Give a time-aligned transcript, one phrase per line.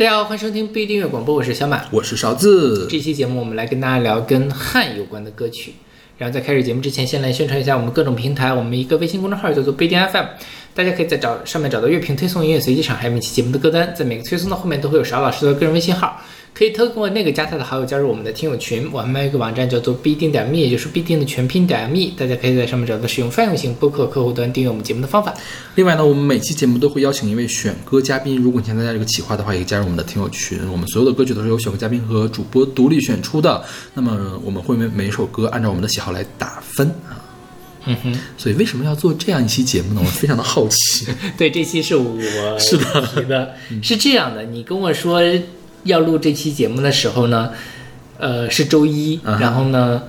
[0.00, 1.84] 大家好，欢迎收听不一订阅广播，我是小马。
[1.90, 2.88] 我是勺子。
[2.88, 5.74] 这期节目我们来跟大家聊跟汉有关的歌曲。
[6.16, 8.50] 然后在开始节目之前，先来宣传一下我们各种平台。
[8.50, 10.24] 我们一个微信公众号叫做不一定 FM，
[10.72, 13.94] 大家可以在找上面找到乐评推送、音乐随机场，还有每期节目的歌单。
[13.94, 16.18] 在每个推送的后面都会有勺老师的个人微信号，
[16.52, 18.88] 可以通过那个加他的好友加入我们的听友群。
[18.92, 25.34] 我们还有一个网站叫做必定点 me，也就是必定的全拼点 me，大家可以在上面找到使用泛用型播客客户端订阅我们节目的方法。
[25.76, 28.36] 另外呢，我们每期节目都会邀请一位选歌嘉宾。
[28.36, 30.58] 如果你想参加这个企划的话，也可以加入我们的听友群。
[30.70, 33.64] 我们所有的歌曲都是由选歌嘉宾和主播独立选出的。
[33.94, 37.16] 那么我们会为每一首歌按照我们的喜好来打分啊。
[37.86, 40.02] 嗯哼，所以为什么要做这样一期节目呢？
[40.04, 41.06] 我非常的好奇。
[41.38, 42.14] 对，这期是我
[42.60, 42.76] 是
[43.24, 44.42] 的，是这样的。
[44.42, 45.22] 你跟我说
[45.84, 47.50] 要录这期节目的时候呢，
[48.18, 50.02] 呃，是周一，然后呢，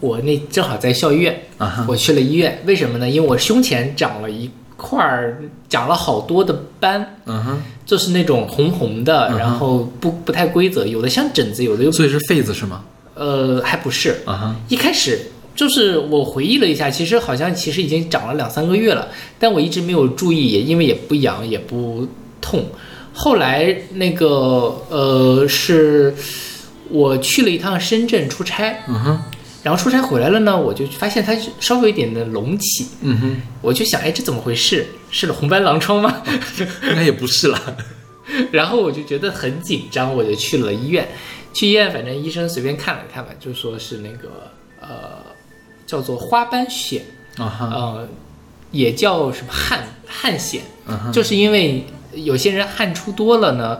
[0.00, 1.40] 我那正好在校医院，
[1.86, 2.62] 我去了医院。
[2.66, 3.08] 为什么呢？
[3.08, 12.84] 因为我胸前长了一块儿，长了好多的斑，嗯哼，就是那种红红的，然后不不太规则，有的像疹子，有的又所以是痱子是吗？
[13.14, 14.18] 呃还不是。
[14.68, 15.18] 一开始
[15.56, 22.06] 就是我回忆了一下，其实好像其实已经长了两三个月了，但我一直没有注意，也因为也不痒也不
[22.40, 22.64] 痛。
[23.20, 26.14] 后来那个呃，是
[26.88, 29.20] 我去了一趟深圳出差，嗯哼，
[29.64, 34.86] 然后出差回来了呢，我就发现它稍微有一点的隆起，嗯哼，我就想，哎，这怎么回事？
[35.10, 36.22] 是红斑狼疮吗？
[36.88, 37.76] 应该也不是了。
[38.52, 41.08] 然后我就觉得很紧张，我就去了医院。
[41.52, 45.18] 去医院，反正医生随便看了看吧，就说是那个呃，
[45.84, 47.00] 叫做花斑癣，
[47.36, 48.08] 啊哈，呃，
[48.70, 50.60] 也叫什么汗汗癣，
[51.10, 53.78] 就是因为有些人汗出多了呢，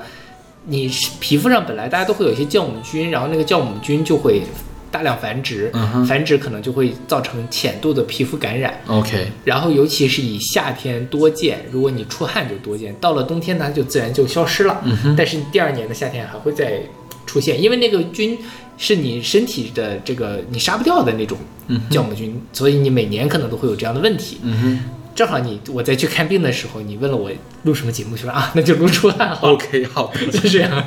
[0.67, 0.91] 你
[1.21, 4.43] 皮肤上本来大家都会有一些酵母菌，然后那个酵母菌就会
[4.91, 5.73] 大量繁殖，
[6.07, 8.81] 繁殖可能就会造成浅度的皮肤感染。
[8.87, 14.81] OK，然后尤其是以夏天多见，如果你出汗就多见，到了冬天它就自然就消失了。
[14.85, 16.81] 嗯哼，但是第二年的夏天还会再
[17.27, 18.39] 出现，因为那个菌
[18.77, 21.37] 是你身体的这个你杀不掉的那种
[21.67, 24.39] 嗯酵母菌，所以你每年可能都会有这样的问题。
[24.43, 24.81] 嗯哼
[25.19, 27.29] 正好你我在去看病的时候，你问了我
[27.65, 30.13] 录什么节目，就说啊， 那就录出来好了，，OK，好。
[30.31, 30.85] 就这样。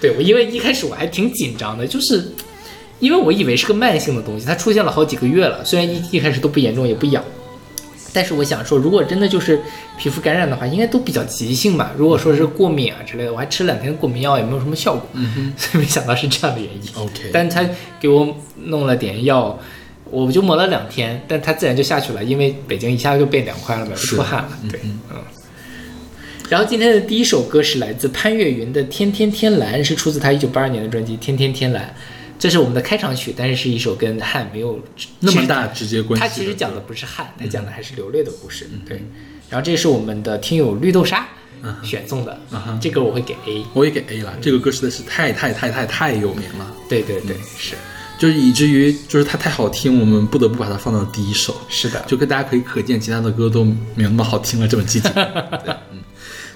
[0.00, 2.30] 对我，因为一开始我还挺紧张的，就是
[3.00, 7.24] 因为我以为是个慢性的东西，它出现了好几个月了，虽然一一开始都不严重，也不痒，
[8.12, 9.60] 但是我想说，如果真的就是
[9.98, 11.92] 皮肤感染的话，应该都比较急性吧。
[11.98, 16.88] 如果说是过敏啊之类的，我还吃了两天过敏药，也没有什么效果，嗯所以没想到是这样的原因。
[16.94, 17.68] ，OK，但他
[17.98, 18.32] 给我
[18.66, 19.58] 弄了点药，
[20.24, 24.58] 我就抹了两天，但它自然就下去了，因为北京一下就变凉快了嘛，是出汗了。
[24.70, 24.98] 对，嗯。
[26.48, 31.84] 然后今天的第一首歌是来自潘越云的《天天天蓝》，是出自他一九八二年的专辑《天天天蓝》，
[32.38, 34.80] 这是我们的开场曲，但是是一首跟汉没有
[35.20, 36.28] 那么大直接关系的。
[36.28, 38.70] 它其实讲的不是汉，它讲的还是流泪的故事。
[38.88, 39.02] 对，
[39.50, 41.26] 然后这是我们的听友绿豆沙
[41.82, 42.40] 选送的，
[42.80, 43.64] 这个我会给 A。
[43.74, 47.74] 我也给 A 了，这个歌实在是太太太太太有名了，对对对，是
[48.18, 51.54] 就是以至于就是它太好听，我们不得不把它放到第一首。
[51.68, 55.12] 是的，就跟大家可以可见，其他的歌都没有那么好听了，这么激情。
[55.12, 55.24] 对，
[55.92, 55.98] 嗯，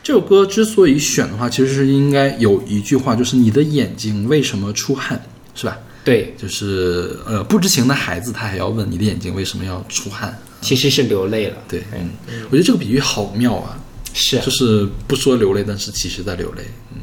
[0.02, 5.20] 这首歌之所以选的话，其实是应该有一句话，就是你的眼睛为什么出汗，
[5.54, 5.76] 是吧？
[6.02, 10.36] 对，就是呃，不知情的孩子他还要问你的眼睛为什么要出汗。
[10.62, 11.56] 其实是流泪了。
[11.68, 12.10] 对，嗯，
[12.46, 13.78] 我觉得这个比喻好妙啊，
[14.14, 16.64] 是就是不说流泪，但是其实在流泪。
[16.94, 17.00] 嗯，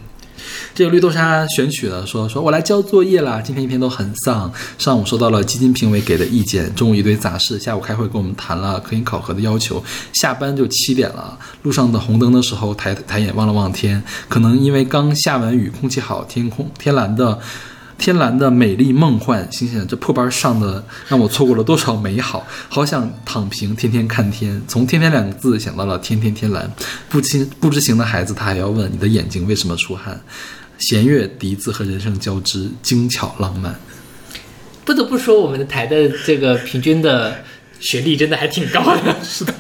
[0.78, 4.54] 这个绿豆沙选曲呢，说说我来交作业啦，今天一天都很丧。
[4.78, 9.84] 上午收到了基金评委给的意见，中午一堆杂事，下午开会跟我们谈了科研考核的要求，
[10.14, 11.36] 下班就七点了。
[11.64, 17.40] 路上的红灯的时候，抬抬眼望了望天，可能因为刚下完雨，空气好，天空天蓝的。
[17.98, 24.62] 天蓝的美丽梦幻，心想这破班上的让我错过了多少美好，好想躺平，天天看天。
[24.68, 26.72] 从“天天”两个字想到了天天天蓝，
[27.09, 30.22] 不知不知情的孩子，他还要问你的眼睛为什么出汗？
[30.78, 33.80] 弦乐、笛子和人声交织，精巧浪漫。
[34.86, 37.44] 不得不说，我们的台的这个平均的
[37.79, 39.16] 学历真的还挺高的。
[39.22, 39.53] 是的，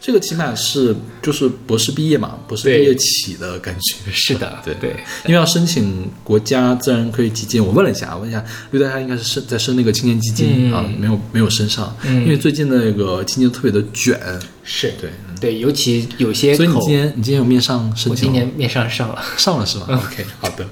[0.00, 4.10] 这个起码是就是博士毕业嘛，博士毕业起的感觉。
[4.10, 4.74] 是的， 对。
[4.80, 4.90] 对，
[5.26, 10.72] 因为要申请国家自然科学基金，我问了一下，问一下绿大家应该是申在申那个青年基金、嗯。
[10.72, 12.22] 啊，没有没有申上，嗯。
[12.22, 14.18] 因为最近的那个基金特别的卷，
[14.64, 14.92] 是。
[15.00, 15.10] 对，
[15.42, 18.14] 对，尤其有些所以你今天你今天有面上申我？
[18.14, 20.64] 今年面上上了， 上了是吧、o k 好的，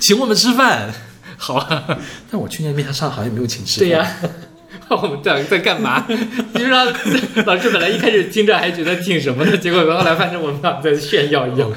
[0.00, 0.92] 请我们吃饭。
[1.36, 1.84] 好啊，
[2.28, 4.00] 但我去年面上上好像也没有请吃对饭。
[4.00, 4.16] 呀、
[4.90, 6.04] 我们在在干嘛？
[6.08, 6.84] 你知道，
[7.46, 11.70] 老师本来一开始听着还觉得挺什么的，结果后来发现我们俩在炫耀一样。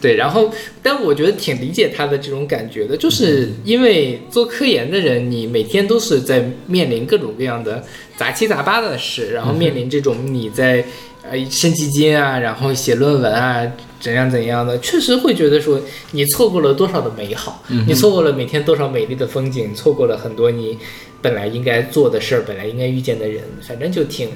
[0.00, 0.50] 对，然后，
[0.82, 7.84] 但我觉得挺理解他的这种感觉的，就是因为做科研的人，你每天都是在面临各种各样的
[8.16, 10.82] 杂七杂八的事，然后面临这种你在
[11.30, 13.64] 呃申基金啊，然后写论文啊，
[14.00, 15.80] 怎样怎样的，确实会觉得说
[16.10, 20.76] 你错过了多少的美好，嗯你错过了每天多少美丽的风景，错过了很多你
[21.22, 24.28] 本来应该做的事儿，本来应该遇见的人，反正就挺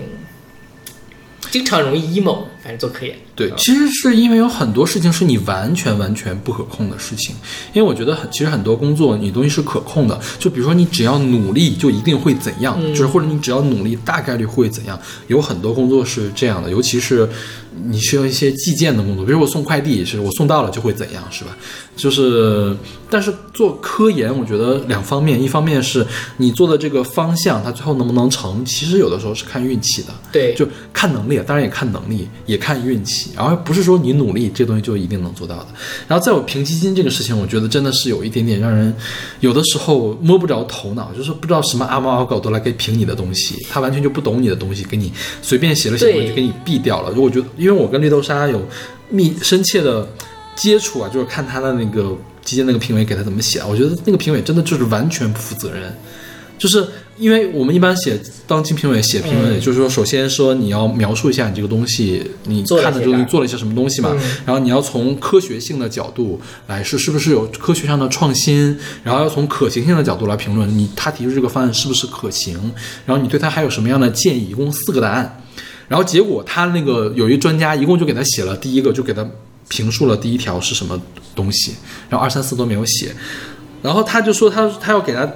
[1.50, 3.14] 经常容易 emo，反正做科研。
[3.36, 7.36] 对，啊其实是因为有很多事情是你完全完全不可控的事情，
[7.74, 17.28] 因为我觉得很，其实很多工作你东西是可控的，就比如说你只要努力就一定会怎样，嗯就是或者你只要努力大概率会怎样，有很多工作是这样的，尤其是
[17.86, 21.54] 你需要一些计件的工作，比如我送快递，是我送到了就会怎样，是吧？
[21.96, 22.76] 就是，
[23.08, 26.04] 但是做科研，我觉得两方面，一方面是
[26.38, 30.08] 你做的这个方向，它最后能不能成，其实有的时候是看运气的。
[30.32, 35.66] 对，就看能力，当然也看能力，也看运气，而不是说你努力这东西就一定能做到的。
[36.08, 38.94] 然后在我评基金这个事情，我觉得真的是有一点点让人
[39.40, 45.12] 有的时候摸不着头脑，就是不知道什么阿猫阿狗都来给评你的东西，他完全就不懂你的东西，给你
[45.42, 47.12] 随便写了写对就给你毙掉了。
[47.14, 48.60] 就我觉得，因为我跟绿豆沙有
[49.10, 50.08] 密深切的
[50.56, 55.94] 接触啊，就是看他的那个基金那个评委给他怎么写啊，我觉得那个评委真的就是完全不负责任。
[56.56, 64.30] 就是因为我们一般写当期评委写评论，也就是说，首先说你要描述一下你这个东西，你看的这个东西做了一些什么东西嘛，嗯。
[64.44, 72.58] 然后你要从科学性的角度来是是不是有科学上的创新，然后要从可行性的角度来评论你他提出这个方案是不是可行，
[73.06, 75.40] 然后你对他还有什么样的建议，一共四个答案，
[75.88, 79.24] 然后结果他那个有一专家一共就给他写了第一个就给他
[79.68, 81.00] 评述了第一条是什么
[81.36, 81.74] 东西，
[82.08, 83.14] 然后二三四都没有写，
[83.82, 85.32] 然后他就说他他要给他提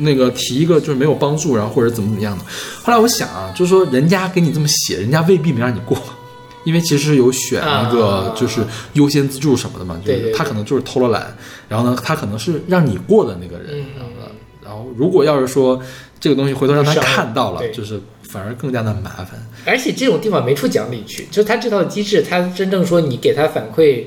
[0.00, 2.44] 那个提一个就是没有帮助，然后或者怎么怎么样的。
[2.82, 5.96] 后来我想啊，就是说人家给你这么写，人家未必没让你过。
[6.64, 8.60] 因为其实有选一个啊就是
[8.92, 11.34] 优先资助什么的嘛，就是他可能就是偷了懒，
[11.68, 14.30] 然后呢，他可能是让你过的那个人，嗯然后呢，
[14.62, 15.80] 然后如果要是说
[16.20, 17.98] 这个东西回头让他看到了，就是
[18.28, 19.28] 反而更加的麻烦。
[19.64, 24.04] 而且这种地方没处讲理去，就是他这套机制，他真正说你给他反馈，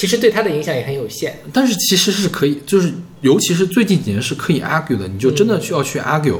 [0.00, 1.38] 其实对他的影响也很有限。
[1.52, 6.38] 但是其实是可以，就是尤其是最近几年是可以 argue 的，你就真的需要去 argue，、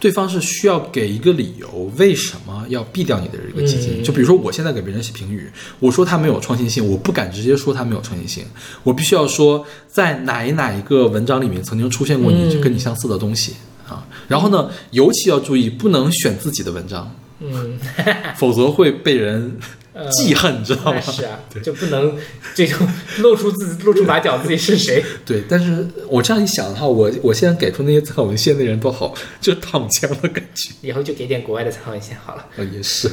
[0.00, 4.00] 对方是需要给一个理由，为什么要毙掉你的这个基金？
[4.00, 8.46] 嗯就比如说我现在给别人写评语，我说他没有创新性，我不敢直接说他没有创新性，
[8.82, 13.52] 我必须要说在哪一哪一个文章里面曾经出现过你嗯跟你相似的东西。
[13.88, 17.78] 啊，然后呢，尤其要注意，不能选自己的文章，嗯，
[18.38, 21.00] 否则会被人呃记恨，你知道吗？
[21.00, 22.16] 是啊， 就不能
[22.54, 25.04] 这种露出自己露出马脚自己是谁。
[25.26, 30.70] 对，但是我这样一想的话，我我现在给出那些参考文献的人都好，就躺枪的感觉。
[30.80, 32.46] 以后就给点国外的参考文献好了。
[32.56, 33.10] 呃，也是，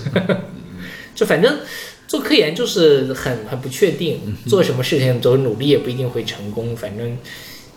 [1.14, 1.60] 就反正
[2.08, 7.18] 做科研就是很很不确定，做什么事情都努力也不一定会成功，反正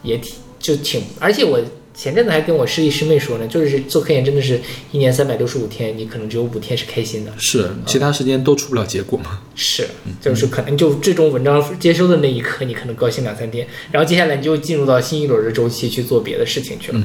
[0.02, 1.60] 也挺就挺，而且我。
[1.94, 4.60] 前阵子还跟我师弟师妹说呢，就是做科研真的是
[4.92, 9.40] 一年三百六十五天，你可能只有五天是开心的，是，其他时间都出不了结果嘛。
[9.54, 9.86] 是，
[10.20, 17.02] 就是可能就最终文章接收的那一刻，你可能高兴两三天，然后接下来你就进入到新一轮的周期去做别的事情去了。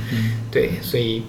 [0.50, 1.24] 对，所以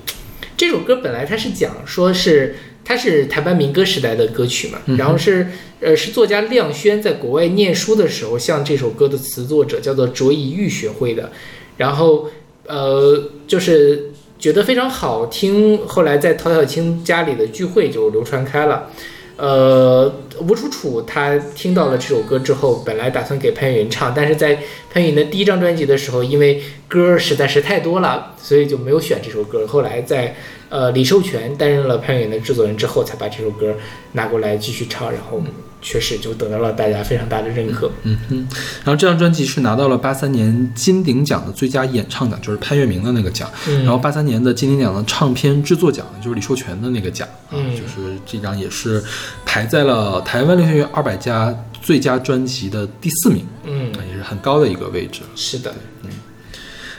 [0.56, 5.48] 这首歌本来它是讲说是它是台湾民歌时代的歌曲嘛，然后是
[5.80, 11.32] 呃是作家亮轩在国外念书的时候向这首歌的词作者叫做卓以玉学会的，
[11.76, 12.30] 然后
[12.68, 18.88] 呃就是觉得非常好听，后来在陶小青家里的聚会就流传开了。
[19.36, 24.58] 呃，吴楚楚他听到了这首歌之后，本来打算给潘越云唱，但是在
[24.92, 29.64] 潘越云的第一张专辑的时候，因为歌实在是太多了，所以就没有选这首歌。
[29.64, 30.34] 后来在
[30.68, 33.76] 呃李寿全担任了潘越云的制作人之后，才把这首歌
[34.12, 35.40] 拿过来继续唱，然后
[35.80, 37.90] 确实就得到了大家非常大的认可。
[38.02, 38.36] 嗯哼，
[38.84, 43.50] 然后这张专辑是拿到了八三年金鼎奖的最佳演唱奖，就是潘粤明的那个奖。
[43.68, 49.02] 嗯然后八三年的金鼎奖的唱片制作奖，就是李寿全的那个奖啊，嗯就是这张也是
[49.46, 55.20] 排在了台湾流行乐二百家最佳专辑的第四名，嗯，也是很高的一个位置。
[55.36, 55.72] 是的，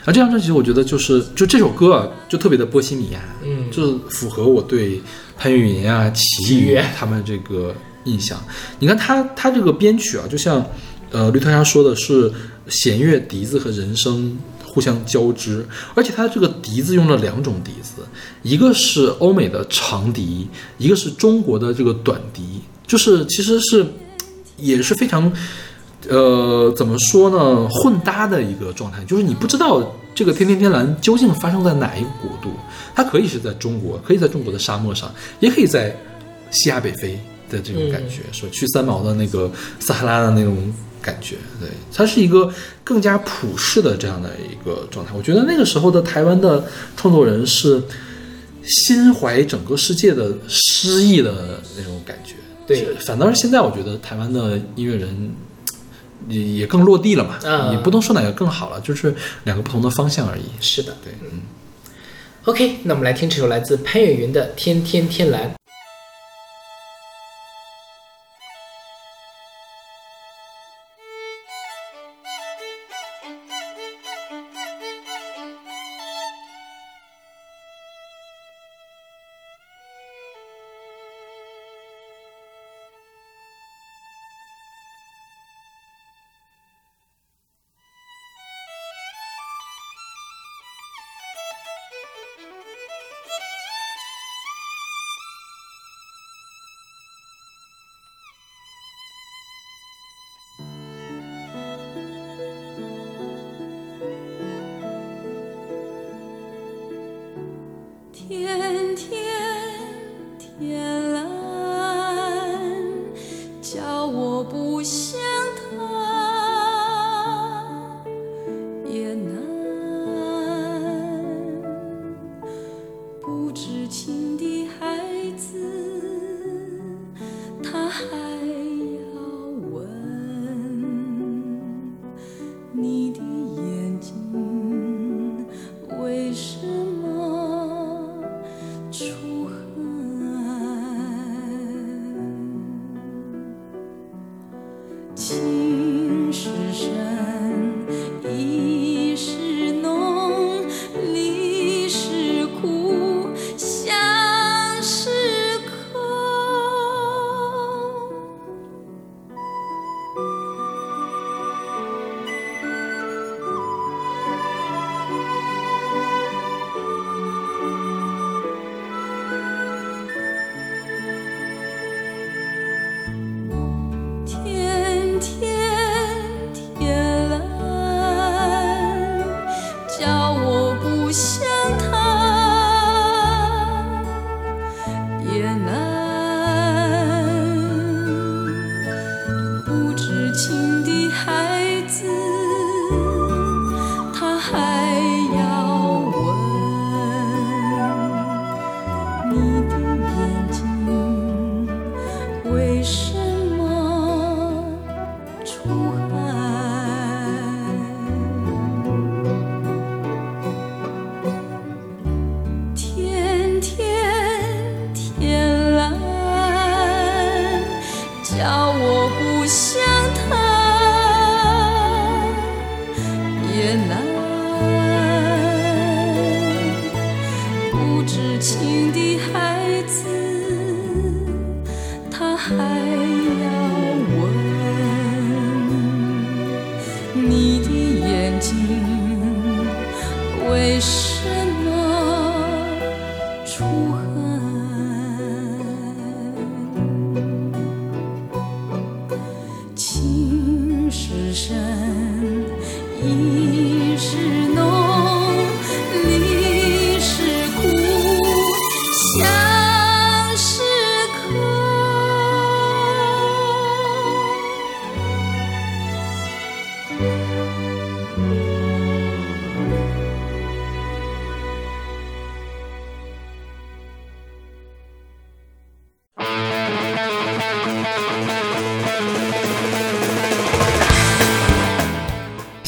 [0.06, 5.00] 而这张专辑，我觉得就是就这首歌啊，就特别的波西米亚，嗯就是符合我对
[5.36, 8.38] 潘粤明啊、齐豫他们这个印象。
[8.78, 10.64] 你看他他这个编曲啊，就像
[11.10, 12.32] 呃绿特莎说的是
[12.68, 18.02] 弦乐、笛子和人声互相交织，而且他这个笛子用了两种笛子，
[18.42, 23.86] 一个是欧美的长笛，一个是中国的这个短笛，就是其实是
[24.56, 25.32] 也是非常。
[26.08, 27.68] 呃，怎么说呢？
[27.68, 32.54] 混搭的一个状态，就是你不知道这个天天天蓝究竟发生在哪一个国度，
[32.94, 35.94] 它可以是在中国，可以在中国的沙漠上，也可以在
[36.50, 42.50] 西亚北非的这种感觉，说去三毛的那个撒哈拉的那种感觉，对，它是一个
[42.84, 45.12] 更加普世的这样的一个状态。
[45.14, 46.64] 我觉得那个时候的台湾的
[46.96, 47.82] 创作人是
[48.62, 52.34] 心怀整个世界的诗意的那种感觉。
[52.66, 55.34] 对反倒是现在，我觉得台湾的音乐人
[56.28, 59.12] 也也更落地了嘛，嗯也不能说哪个更好了，就是
[59.44, 60.42] 两个不同的方向而已。
[60.60, 60.96] 是的。
[61.02, 61.40] 对，嗯。
[62.44, 65.50] OK，那我们来听这首来自潘越云的《天天天蓝》。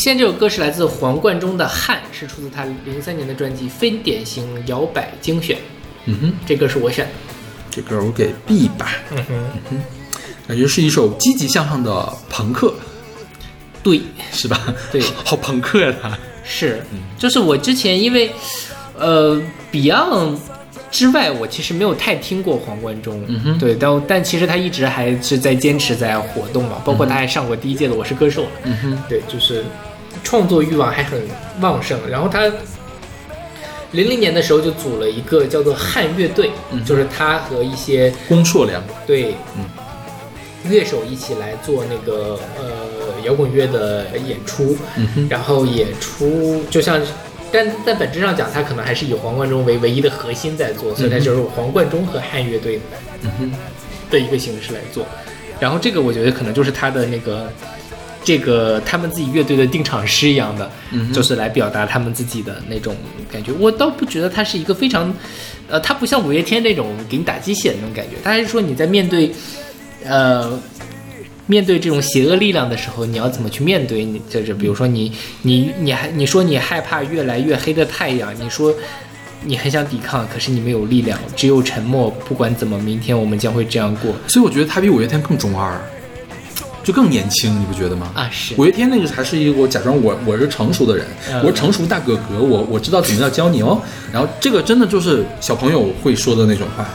[0.03, 5.57] 现在这首歌是来自黄贯中的《汉》，是出自他零三年的专辑《非典型摇摆精选》。
[6.07, 7.05] 嗯哼，这歌是我选。
[7.05, 7.13] 的。
[7.71, 9.25] 这歌我给 B 吧，嗯
[9.71, 9.81] 哼，
[10.49, 12.75] 感觉是一首积极向上的朋克，
[13.81, 14.01] 对，
[14.33, 14.75] 是吧？
[14.91, 15.01] 对。
[15.03, 16.19] 好好朋克呀、他。
[16.43, 16.83] 是，
[17.17, 18.33] 就是我之前因为，
[18.99, 19.41] 呃
[19.71, 20.37] ，Beyond
[20.91, 23.59] 之外，我其实没有太听过黄贯中，嗯哼。
[23.61, 29.65] 对，但但其实他一直还是在坚持在活动嘛，包括他还上过第一届的《我是歌手》，嗯哼，对，就是
[30.33, 31.21] 创作欲望还很
[31.61, 31.99] 旺盛。
[32.09, 32.51] 然后他
[33.91, 39.65] 零零年的时候就组了一个叫做汉乐队，嗯就是他和一些龚硕良，对，嗯。
[40.71, 46.99] 乐手一起来做那个呃摇滚乐的演出，嗯哼，然后演出就像，
[47.51, 52.81] 但在本质上讲，他可能还是以黄贯中为唯一的核心在做，所以他就是黄贯中和汉乐队
[54.09, 55.05] 的一个形式来做。
[55.59, 57.53] 然后这个我觉得可能就是他的那个
[58.25, 62.97] 这个他们自己乐队的定场诗一样的，嗯就是来表达他们自己的那种
[63.31, 63.52] 感觉。
[63.59, 65.12] 我倒不觉得他是一个非常，
[65.69, 69.33] 呃，他不像五月天那种给你打鸡血的那种感觉，他还是说你在面对，
[70.05, 70.59] 呃。
[71.47, 74.05] 面对这种邪恶力量的时候，你要怎么去面对？
[74.05, 75.12] 你就是比如说你
[75.43, 78.73] 你你还你说你害怕越来越黑的太阳，你说
[79.45, 82.09] 你很想抵抗，可是你没有力量，只有沉默。
[82.26, 85.79] 不管怎么，明天我们将会这样过所以我觉得他比五月天更中二，
[86.83, 88.11] 就更年轻，你不觉得吗？
[88.15, 88.29] 啊！
[88.31, 93.81] 是五月天那个还是一个我假装我我是成熟的人，嗯我是成熟大哥哥，我我知道怎么样教你哦。
[94.12, 96.89] 然后这个真的就是小朋友会说的那种话，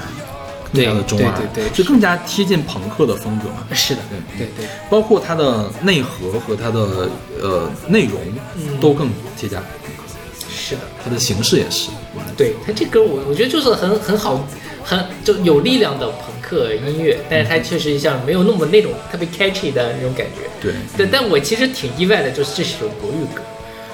[0.74, 3.65] 更加的中二，对对对对就更加贴近朋克的风格嘛。
[3.74, 4.01] 是的，
[4.38, 4.67] 对对对。
[4.89, 7.10] 包括它的内核和它的
[7.41, 8.20] 呃内容
[8.56, 10.03] 嗯都更贴加朋克，
[10.50, 11.89] 是的，它的形式也是。
[12.36, 14.44] 对他这歌我我觉得就是很很好，
[14.88, 20.50] 很就有力量的朋克音乐，但是它确实像没有那么那种特别 catchy 的那种感觉。
[20.62, 23.41] 对但，但我其实挺意外的，就是这是首国语歌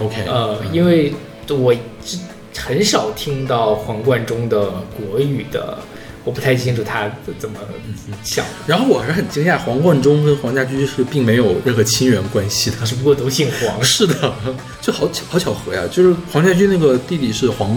[0.05, 1.12] ，，OK，呃，因为
[1.50, 1.73] 我
[2.05, 2.19] 是
[2.55, 5.79] 很少听到黄贯中的国语的，
[6.23, 7.57] 我不太清楚他怎么
[8.23, 12.77] 想的，然后我还是很惊讶，黄贯中跟黄家驹是并没有任何亲缘关系的。
[12.85, 13.83] 只不过都姓黄。
[13.83, 14.31] 是的，
[14.79, 17.75] 就好巧好巧合呀，就是黄家驹那个弟弟是黄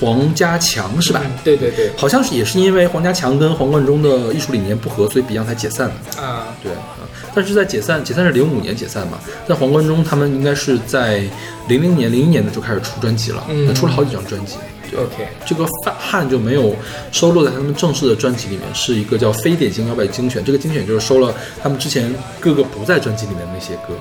[0.00, 1.22] 黄家强是吧？
[1.24, 6.22] 嗯对对对，好像是也是因为黄家强跟黄贯中的艺术理念不合，所以 Beyond 才解散的。
[6.22, 11.22] 啊，对啊，但是在解散，解散是零五年解散嘛，但黄贯中他们应该是在
[11.68, 14.56] 零零年、零一年的就开始出专辑了，嗯出了好几张专辑。
[14.88, 16.76] 对 OK 这个范汉就没有
[17.10, 20.44] 收录在他们正式的专辑里面，是一个叫非典型摇摆精选。
[20.44, 23.94] 这个精选就是收了他们之前各个不在专辑里面的那些歌。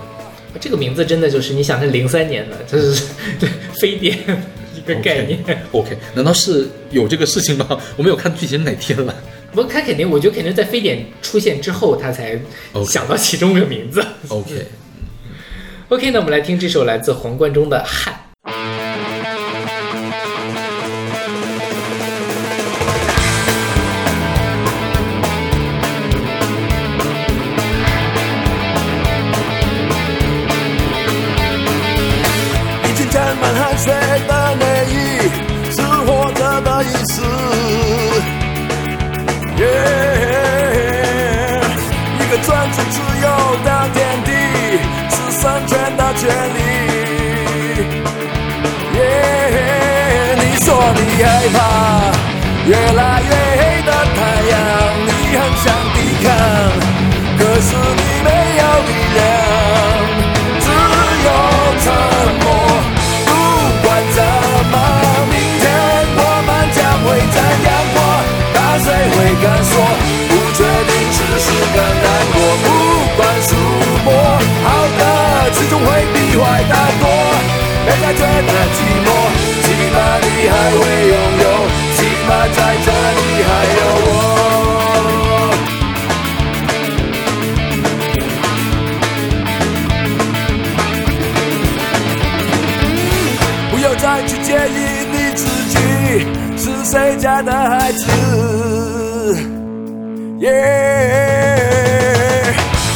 [0.59, 3.03] 这个名字真的就是你想是零三年的，这是
[3.39, 3.49] 对
[3.81, 4.54] 非典一
[4.85, 5.39] 个概念。
[5.71, 7.67] OK，难道是有这个事情吗？
[7.97, 9.13] 我没有看具体是哪天了。
[9.51, 12.39] 不过他肯定，我觉得肯定在非典出现之后，他才
[12.85, 14.05] 想到其中的名字。
[14.27, 18.13] OK，OK， 那我们来听这首来自黄贯中的《汉》。
[42.19, 43.27] 一个专注自由
[43.63, 44.29] 的天地，
[45.09, 46.57] 是生存的权利。
[48.97, 48.99] 耶、
[50.37, 51.57] 你说你害怕
[52.65, 54.17] 越来越黑的太
[54.51, 54.53] 阳，
[78.05, 79.09] 再觉得寂寞，
[79.63, 81.45] 起码你还会拥有，
[81.95, 84.13] 起码在这里还有我。
[93.71, 94.77] 不要再去介意
[95.11, 95.41] 你自
[95.71, 95.75] 己
[96.57, 98.05] 是谁家的孩子，
[100.41, 100.45] 耶、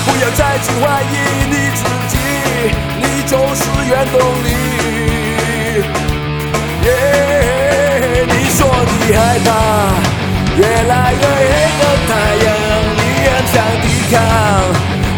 [0.06, 1.16] 不要再去怀疑
[1.50, 2.14] 你自己，
[3.02, 4.48] 你就是原动力，
[9.10, 9.50] 你害怕
[10.56, 12.10] 越来越黑的太
[12.46, 12.48] 阳，
[12.94, 14.22] 你很想抵抗，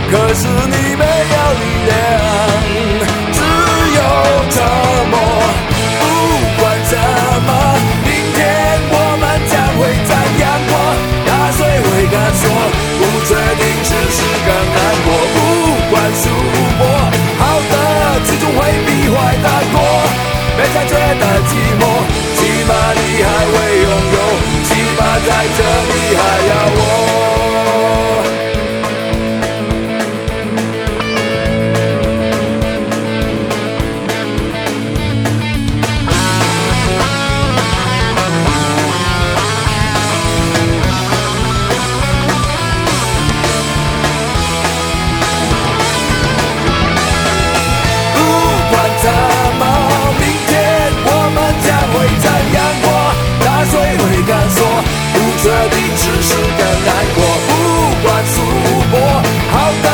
[0.09, 1.91] 可是你没有力量，
[3.35, 3.37] 只
[3.97, 3.99] 有
[4.47, 4.55] 沉
[5.11, 5.13] 默。
[5.99, 6.01] 不
[6.55, 6.95] 管怎
[7.43, 7.51] 么，
[8.07, 8.39] 明天
[8.95, 10.73] 我们将会在阳光？
[11.27, 12.47] 大水会干缩，
[12.95, 15.11] 不确定只是更难过。
[15.35, 15.37] 不
[15.91, 16.23] 管输
[16.79, 16.81] 波，
[17.43, 17.75] 好的
[18.23, 19.75] 始终会比坏的多。
[20.55, 21.70] 别再觉得寂寞
[25.23, 27.10] 在这里还要我。
[55.41, 57.19] 不确定只是更难过。
[57.47, 57.49] 不
[58.05, 58.35] 管输
[58.91, 58.95] 过，
[59.51, 59.87] 好的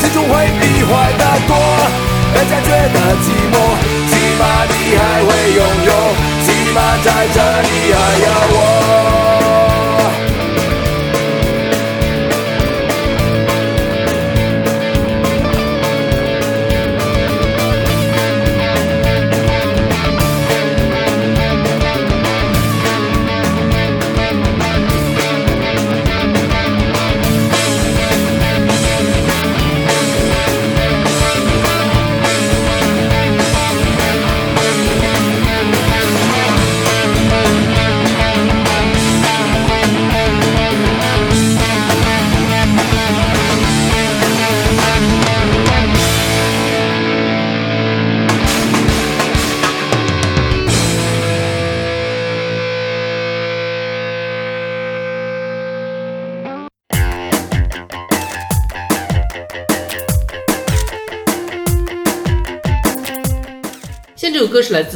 [0.00, 1.56] 最终会比坏的多。
[2.32, 3.54] 别再觉得寂寞，
[4.08, 5.90] 起码你还会拥有，
[6.46, 8.71] 起码在这里还有我。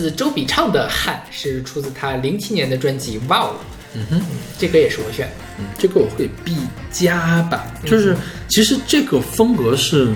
[0.07, 3.51] 自周笔畅的《汗》，是出自他零七年的专辑《Wow》。
[3.93, 4.23] 嗯哼，
[4.57, 5.35] 这歌也是我选的。
[5.59, 6.55] 嗯，这个我会 B
[6.93, 8.17] 加吧，就是
[8.47, 10.13] 其实这个风格是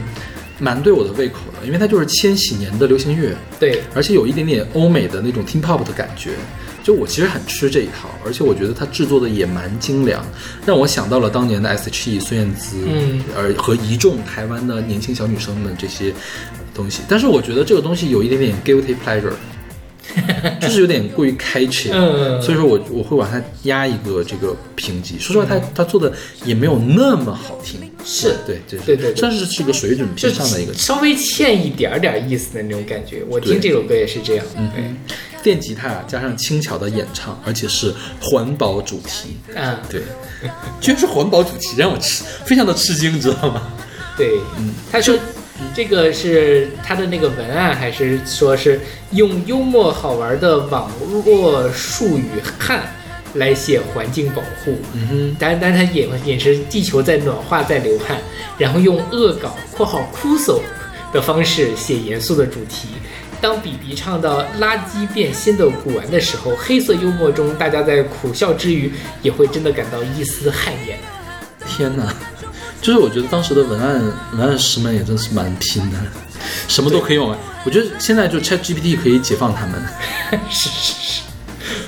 [0.60, 6.34] 蛮对我的胃口的，因为它就是千禧年的流行乐，对，而且有一点点欧美的那种 teen pop 的感觉。
[6.84, 10.24] 就我其实很吃这一套，而且我觉得它制作的也蛮精良，
[10.64, 16.12] 让我想到了当年的 S.H.E 孙燕姿，嗯，而和一众台湾的年轻小女生们这些
[16.74, 17.02] 东西。
[17.08, 19.34] 但是我觉得这个东西有一点点 guilty pleasure，
[20.60, 21.60] 就是有点过于开
[21.92, 25.18] 嗯所以说我我会往它压一个这个评级。
[25.18, 26.12] 说实话，他他做的
[26.44, 28.34] 也没有那么好听，是。
[28.46, 28.96] 对对对。
[28.96, 30.74] 对对算是是个水准偏上的一个。
[30.74, 33.22] 稍微欠一点点意思的那种感觉。
[33.28, 34.44] 我听这首歌也是这样，
[34.74, 34.84] 对，
[35.42, 39.36] 电吉他加上轻巧的演唱，而且是环保主题。
[39.54, 40.02] 嗯，对，
[40.80, 43.68] 居然是环保主题，让我吃非常的吃惊，你知道吗？
[44.16, 44.72] 对，嗯。
[44.90, 45.14] 他说
[45.74, 48.80] 这个是他的那个文案，还是说是
[49.12, 50.90] 用幽默好玩的网
[51.24, 52.24] 络术语
[52.58, 52.82] “汉”
[53.34, 54.78] 来写环境保护？
[54.94, 58.18] 嗯哼，但但他演也是地球在暖化，在流汗，
[58.58, 60.60] 然后用恶搞（括号哭诉）
[61.12, 62.88] 的方式写严肃的主题。
[63.40, 68.92] 当比比唱到“垃圾变新的古玩”的时候，黑色幽默中，大家在苦笑之余，
[69.22, 70.98] 也会真的感到一丝汗颜。
[71.66, 72.14] 天哪！
[72.80, 75.98] 就是我觉得当时的文案文案师们也真是蛮拼的，
[76.66, 77.36] 什么都可以用。
[77.64, 79.82] 我觉得现在就 Chat GPT 可以解放他们，
[80.48, 81.22] 是是是，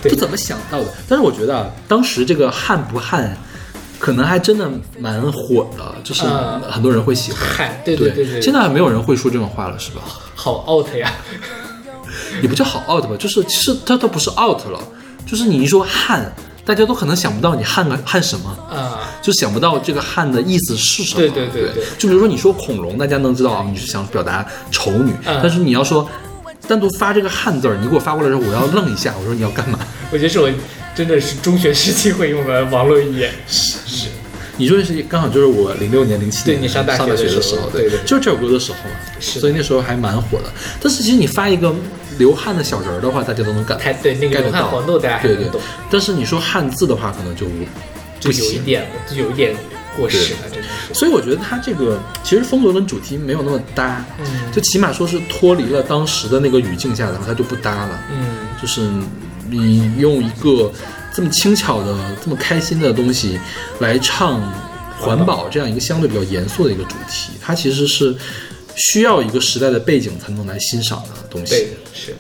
[0.09, 0.93] 不怎么想到的。
[1.09, 3.35] 但是我觉得啊，当时这个汉不汉，
[3.99, 7.41] 可能还真的蛮火的，就是嗯很多人会喜欢。
[7.57, 10.03] 汗，对对对对，现在还没有人会说这种话了，是吧？
[10.35, 11.11] 好 out 呀！
[12.43, 14.79] 也不叫好 out 吧，就是其实它它不是 out 了，
[15.27, 16.31] 就是你一说汉，
[16.65, 18.51] 大家都可能想不到你汉个汉什么。
[18.71, 21.21] 啊、就想不到这个汉的意思是什么。
[21.21, 26.09] 对对对对就比如说你说恐龙，大家能知道啊，你是想表达丑女，嗯但是你要说
[26.67, 29.79] 单独发这个汉字儿，你给我发过来之后，我要愣一下，我说你要干嘛？
[30.11, 30.51] 我觉得是我
[30.95, 33.31] 真的是中学时期会用的网络语言。
[33.47, 34.09] 是是
[34.57, 40.45] 你说的是刚好就是我零六年、零七年对你上大学上大学的的时候，时候对对就是这首歌的时候嘛，是所以那时候还蛮火的。
[40.81, 41.75] 但是其实你发一个
[42.19, 47.47] 流汗的小人儿的话，大家都能感太对那个流汗到黄豆大家还对对能懂，但是你说汉字的话，可能就
[48.21, 48.45] 就不行。
[48.45, 49.55] 有一点，就有一点
[49.97, 50.95] 过时了，真的是。
[50.95, 57.99] 所以我觉得它这个其实风格跟主题没有那么搭，嗯就起码说是脱离了当时的那个语境下，然后它就不搭了。
[58.13, 58.27] 嗯，
[58.61, 58.89] 就是
[59.51, 60.71] 你用一个
[61.13, 63.39] 这么轻巧的、这么开心的东西
[63.81, 64.41] 来唱
[64.99, 68.15] 环保这样一个相对比较严肃的一个主题，它其实是
[68.77, 71.55] 需要一个时代的背景才能来欣赏的东西。
[71.55, 72.15] 对的，是。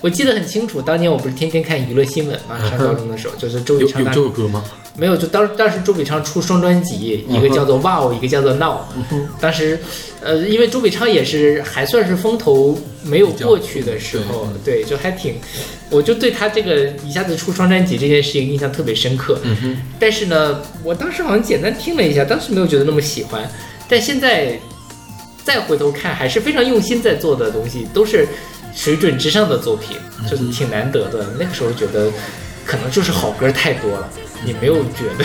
[0.00, 4.64] 我记得很清楚，当年我不是天天看娱乐新闻嘛，上高中的时候，就是周笔畅有这首歌吗？
[4.96, 8.78] 没有，就当当时周笔畅出双专辑，嗯一个叫做《Wow》，一个叫做《Now》。
[9.38, 9.78] 当时，
[10.22, 15.34] 呃，因为周笔畅也是还算是风头没有过去的时候，对，就还挺，
[15.90, 19.38] 我就对他这个一下子出双专辑这件事情印象特别深刻。
[19.98, 23.46] 但是呢，我当时好像简单听了一下，当时没有觉得那么喜欢，
[23.86, 24.58] 但现在
[25.44, 28.26] 再回头看，还是非常用心在做的东西，都是
[28.74, 29.96] 水准之上的作品，
[30.30, 31.26] 就是挺难得的。
[31.38, 32.10] 那个时候觉得，
[32.64, 34.08] 可能就是好歌太多了，
[34.44, 35.24] 你没有觉得，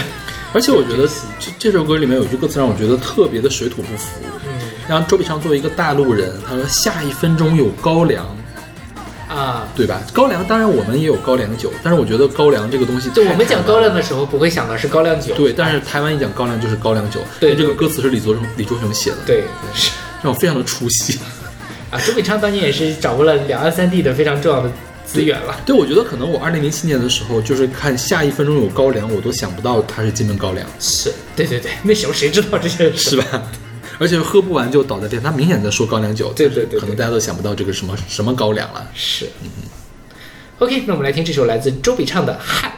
[0.53, 1.07] 而且我觉得
[1.39, 4.19] 这这首歌里面有一句歌词让我觉得特别的水土不服。
[4.45, 4.51] 嗯
[4.87, 8.23] 然后周笔畅作为一个大陆人，他说下一分钟有高粱，
[9.27, 9.67] 啊。
[9.75, 9.99] 对吧？
[10.13, 15.33] 高粱当然我们也有高粱酒，但是我觉得高粱这个东西太就我们讲高粱的时候，不会想到是高粱酒。
[15.33, 19.89] 对，但是台湾一讲高粱就是高粱酒，对这个歌词是李卓雄李卓雄写的，对是
[20.23, 21.19] 让我非常的出戏。
[21.91, 24.71] 啊，周笔畅当年也是掌握了两岸三地的非常重要的
[25.05, 25.55] 资源了。
[25.65, 33.17] 对，我觉得可能我二零零七年的时候，就是看下一分钟有高粱，我都想不到它是金门高粱，是对对对，那时候谁知道这些事是？
[33.17, 33.43] 吧？
[33.97, 38.85] 而且喝不完就倒在地上，他明显在说高粱酒，对对对对可能大家都想不到这个什么什么高粱了。
[38.93, 39.25] 是。
[39.43, 39.49] 嗯
[40.59, 42.71] OK，那我们来听这首来自周笔畅的《汗》。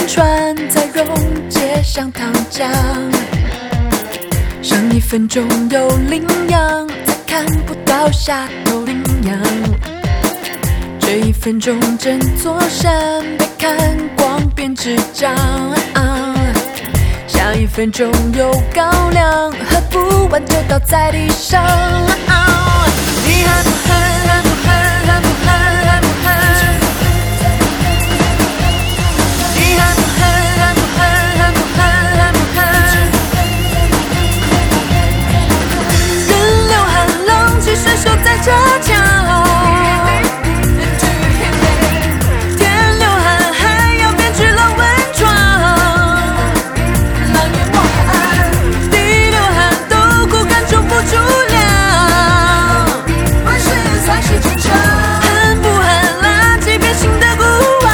[0.00, 1.06] 有冰川在溶
[1.50, 2.66] 解像糖浆，
[4.62, 9.38] 上一分钟有羚羊在看不到下头羚羊，
[10.98, 13.76] 这一分钟整座山被看
[14.16, 15.34] 光变智障。
[17.26, 21.62] 下一分钟有高粱，喝不完就倒在地上。
[37.80, 38.90] 浪迹水手在这讲。
[42.58, 43.62] 天流汗，还
[43.96, 45.24] 要编织了温床。
[47.32, 48.08] 浪也莫寒，
[48.90, 48.94] 地
[49.30, 49.94] 流汗，都
[50.26, 51.16] 骨感受不住
[51.48, 51.56] 凉。
[53.46, 53.66] 万事
[54.04, 54.70] 才是真诚，
[55.22, 55.24] 恨
[55.62, 55.82] 不恨？
[56.22, 56.24] 垃
[56.60, 57.42] 圾变心的不
[57.86, 57.88] 安。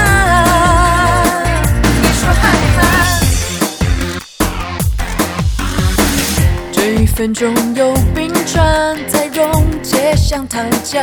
[2.03, 2.42] 你说害
[2.75, 2.85] 不害？
[6.72, 7.94] 这一分钟有
[10.37, 11.03] 像糖浆。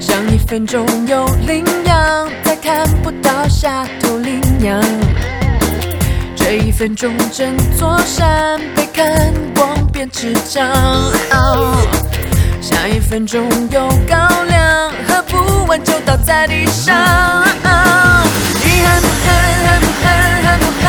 [0.00, 4.82] 上一分钟有羚羊，再看不到下头羚羊。
[6.34, 10.66] 这一分钟整座山被看光变智障。
[12.62, 14.16] 下一分钟有高
[14.48, 16.96] 粱，喝不完就倒在地上。
[18.64, 19.28] 你恨不恨，
[19.66, 20.08] 恨不恨，
[20.42, 20.86] 恨不恨，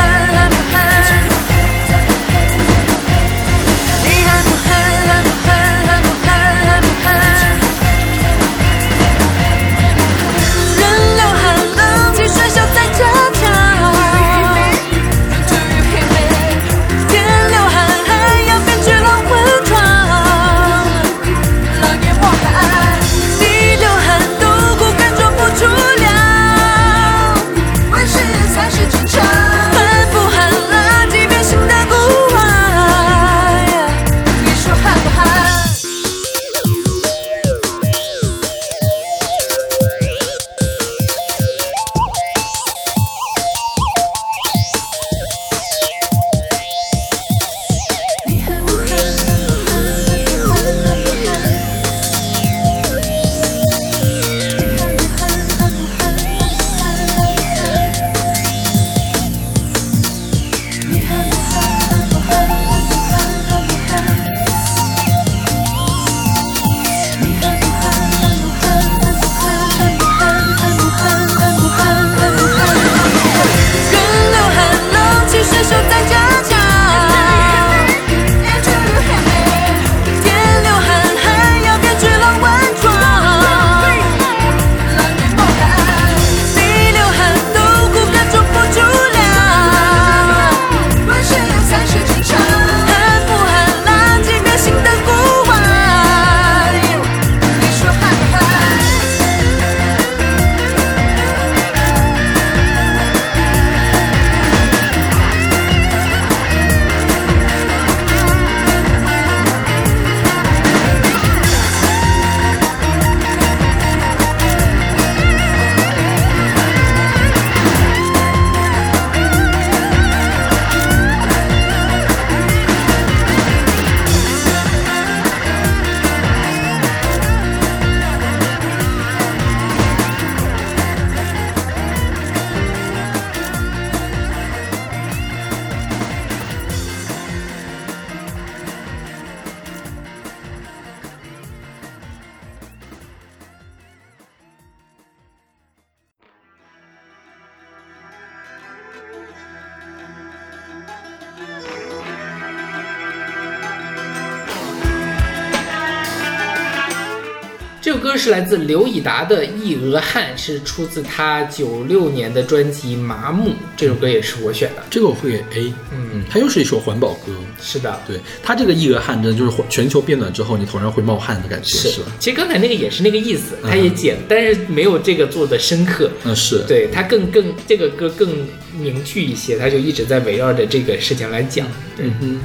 [158.27, 163.51] 是来自刘以达的《一额汗》，是出自他九六年的专辑《麻木》。
[163.77, 164.83] 这首歌也是我选的。
[164.89, 167.31] 这个我会给 A，嗯，它又是一首环保歌。
[167.61, 172.11] 是的，对它这个一额汗，真的就是全球变暖之后，你头上会冒汗的感觉，是吧？
[172.19, 176.11] 其实刚才那个也是那个意思，嗯他也剪，但是没有这个做的深刻。
[176.25, 178.45] 嗯，是，对它更更这个歌更
[178.77, 181.65] 凝聚一些，他就一直在围绕着这个事情来讲。
[181.97, 182.39] 嗯哼。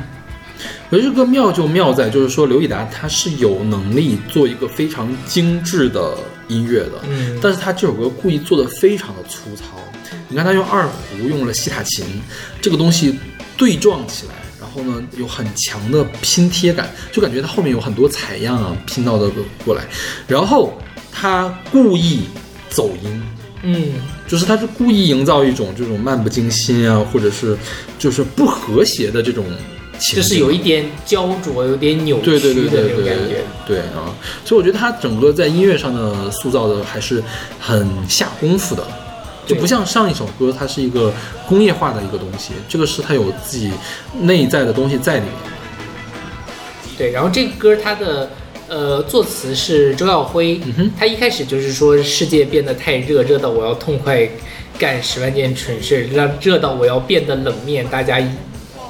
[0.93, 9.81] 我觉得这个妙就妙在，就是说刘以达他是有能力做一个非常精致的音乐的，嗯但是他这首歌故意做的非常的粗糙。
[10.29, 12.05] 你看他用二胡，用了西塔琴，
[12.61, 13.19] 这个东西
[13.57, 19.31] 对撞起来，然后呢有很强的拼贴感，就感觉他后面有很多采样啊拼到的
[19.65, 19.85] 过来，
[20.29, 20.79] 然后
[21.11, 22.25] 他故意
[22.69, 23.23] 走音，
[23.63, 23.95] 嗯，
[24.29, 27.57] 就是他是故意营造一种这种漫不经心啊，或者是
[27.99, 29.47] 就是不和谐的这种
[30.15, 33.45] 就是有一点焦灼，有点扭曲的对对对那种感觉。
[33.67, 34.11] 对啊，
[34.45, 37.23] 所以我觉得他整个在音乐上的塑造的还是
[37.61, 38.83] 很下功夫的。
[39.45, 41.13] 就不像上一首歌，它是一个
[41.49, 43.73] 工业化的一个东西，这个是它有自己
[44.21, 45.33] 内在的东西在里面。
[46.97, 48.31] 对，然后这个歌它的
[48.69, 50.61] 呃作词是周耀辉，
[50.97, 54.27] 他一开始就是说世界变得太热，热到我要痛快
[54.79, 58.21] 干十万件蠢事，让热到我要变得冷面，大家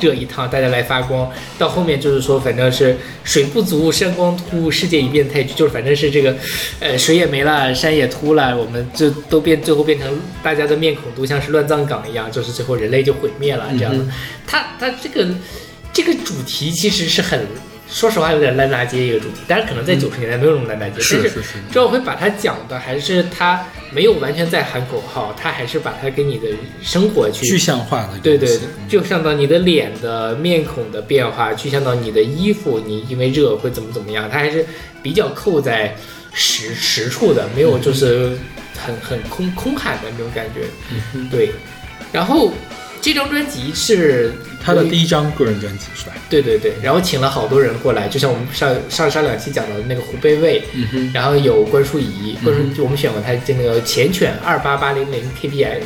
[0.02, 1.30] 一热一趟，大家来发光。
[1.58, 6.36] 到后面就是说，反正是水不足，山光秃，世界已变太巨，就是反正是这个，
[6.80, 14.04] 呃，水也没了，山也秃了，我们就都变，最后变成大家的面孔都像是乱葬岗一样，就是最后人类就毁灭了这样的。
[14.04, 14.12] 嗯
[14.46, 15.26] 他他这个
[15.92, 17.46] 这个主题其实是很。
[17.92, 20.94] 说实话，有点烂大街一个主题，但是可能在九十年代没有那么烂大街。
[20.96, 26.48] 但是是是周耀辉把它讲的还是他没有完全在喊口号，他还是把它跟你的
[26.82, 34.64] 生活去具象化的对对就像到你的脸的面孔的变化，具象到你的衣服，你因为热会怎么怎么样，他还是
[35.02, 35.94] 比较扣在
[36.32, 38.38] 实实处的，没有就是
[38.78, 40.62] 很很空空喊的那种感觉。
[41.14, 41.50] 嗯对，
[42.10, 42.54] 然后
[43.02, 46.12] 这张专辑是他的第一张个人专辑是吧？
[46.30, 55.80] 对对对，然后请了好多人过来，就像我们上上上两期讲的那个胡贝卫，嗯，然后有关淑怡，关淑就我们选过他这个前犬二八八零零 K P I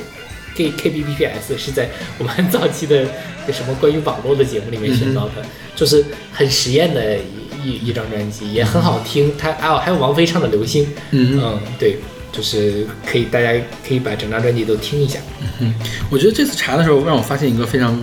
[0.55, 3.07] K K B B P S 是在我们很早期的
[3.51, 5.43] 什么关于网络的节目里面选到的，
[5.75, 9.33] 就是很实验的一一一张专辑，也很好听。
[9.39, 11.97] 他还有还有王菲唱的《流星》，嗯嗯，对，
[12.33, 13.53] 就是可以大家
[13.87, 15.19] 可以把整张专辑都听一下。
[15.61, 15.75] 嗯
[16.11, 17.97] 我觉得这次查的时候让我发现一个非常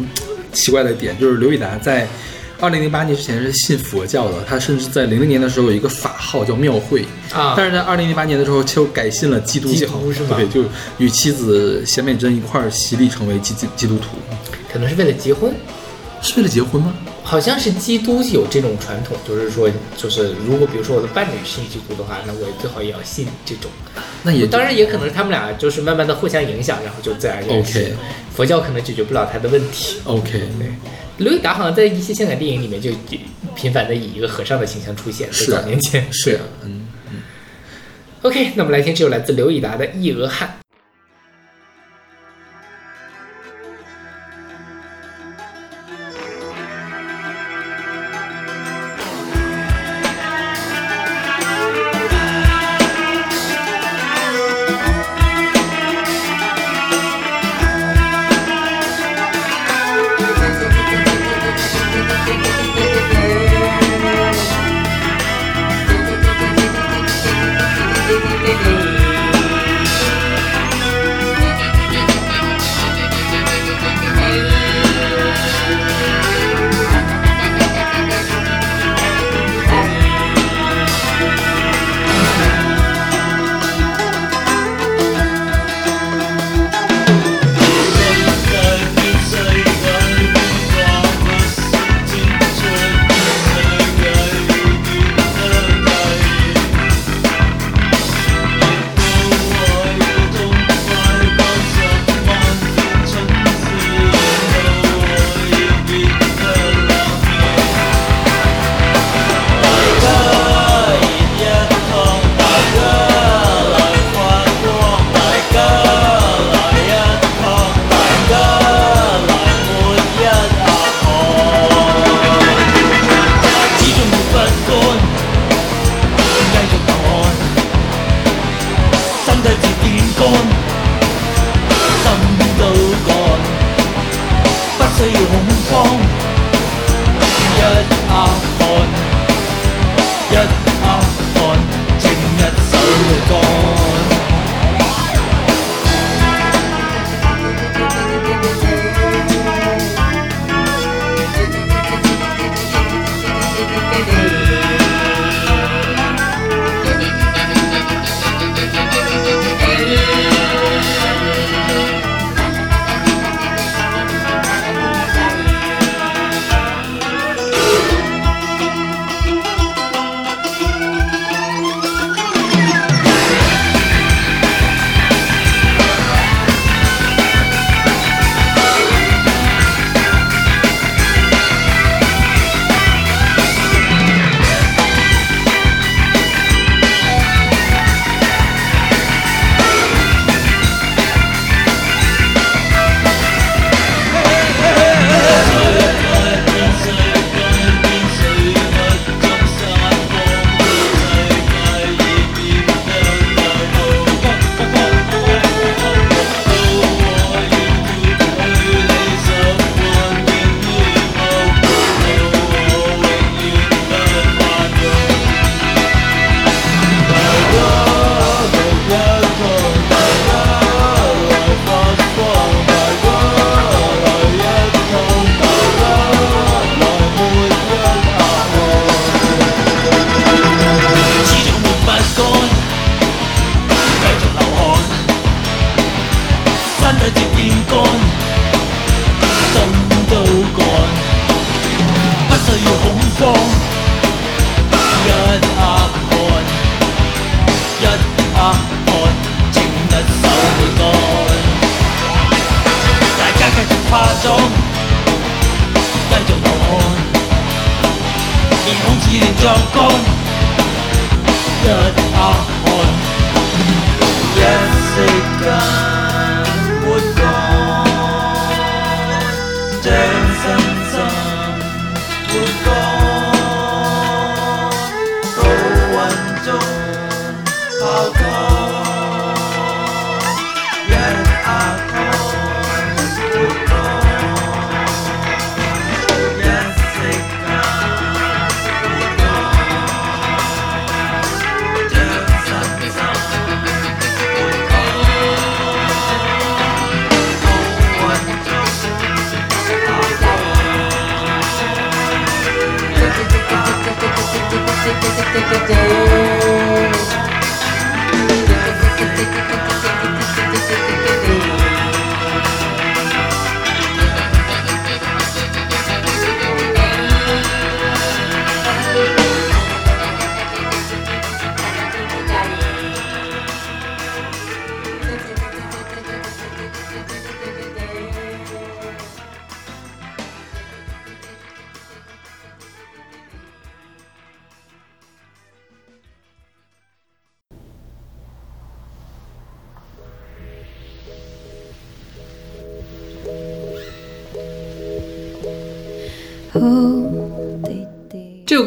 [0.51, 2.07] 奇怪的点，就是刘以达在
[2.59, 7.53] 二零零八年之前是信佛教的，他甚至在零零年的时候有一个法号叫庙会，啊。
[7.57, 9.87] 但是在二零零八年的时候就改信了基督教，
[10.35, 10.63] 对，就
[10.97, 14.17] 与妻子贤美珍一块儿洗礼成为基基基督徒，
[14.71, 15.53] 可能是为了结婚，
[16.21, 16.93] 是为了结婚吗？
[17.23, 23.71] 好像是基督有这种传统，就是说，就是如果比如说我的伴侣信基督的话，那我最好也要信这种。
[24.23, 27.95] 那也当然也可能是他们俩就是慢慢的互相影响，然后就自然认识 OK 是
[28.35, 29.97] 佛教可能解决不了他的问题。
[30.03, 30.67] OK，对，
[31.17, 32.91] 刘以达好像在一些香港电影里面就
[33.55, 36.05] 频繁的以一个和尚的形象出现，在是啊早年间。
[36.11, 36.87] 是啊，嗯。
[38.21, 40.47] OK，那我们来听这首来自刘以达的《一额汗》。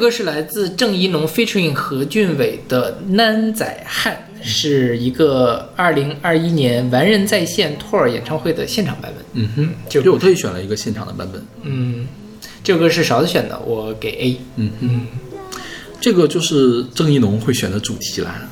[0.07, 9.27] 歌是来自郑一农 featuring 何俊伟的《南仔汉》，是一个二零二一年完人在线 tour 演唱会的现场版本。
[9.33, 11.45] 嗯哼，这就我特意选了一个现场的版本。
[11.63, 12.07] 嗯，
[12.63, 14.41] 这首歌是勺子选的，我给 A。
[14.55, 15.01] 嗯哼，
[16.01, 18.49] 这个就是郑一农会选的主题啦。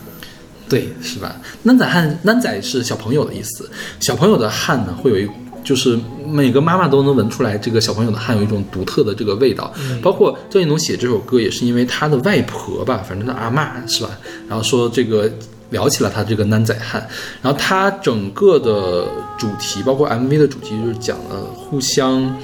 [0.69, 1.41] 对，是吧？
[1.63, 5.31] 男仔汉，男仔是小朋友的意思，小朋友的汉呢，会有一，
[5.65, 5.99] 就是
[6.29, 9.73] 每个妈妈都能闻出来，这个小朋友的汗有一种独特的这个味道。
[10.03, 14.11] 包括郑怡农写这首歌，也是因为他的外婆吧，反正他阿嬷是吧？
[14.47, 15.29] 然后说这个
[15.71, 17.05] 聊起了他这个囡仔汉，
[17.43, 19.09] 然后他整个的
[19.39, 22.37] 主题，包括 MV 的主题，就是讲了互相。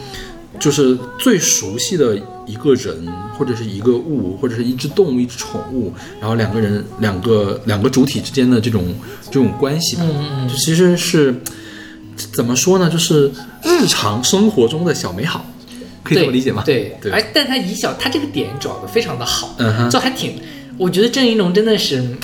[0.58, 2.14] 就是最熟悉的
[2.44, 3.08] 一个人，
[3.38, 5.90] 或者是一个物，或者是一只动物、一只宠物，
[6.20, 8.94] 然后两个人、两个两个主体之间的这种
[9.30, 11.34] 这种关系吧，嗯嗯其实是
[12.32, 12.88] 怎么说呢？
[12.90, 13.30] 就是
[13.62, 15.44] 日常生活中的小美好，
[16.02, 16.62] 可以这么理解吗？
[16.64, 20.40] 对，对而但他以小，他这个点找的非常的好，嗯哼就还挺，
[20.76, 22.18] 我觉得郑云龙真的是嗯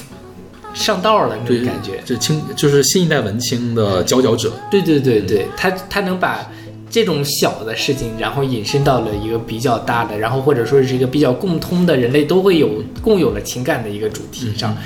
[0.74, 2.00] 上道了那种感觉。
[2.04, 4.52] 就清就是新一代文青的佼佼者。
[4.70, 6.50] 对对对对，他他能把
[6.90, 14.76] 这种小的事情，然后引申到了一个比较大的，然后或者说是一个比较共通的人类都会有共有的情感的一个主题上，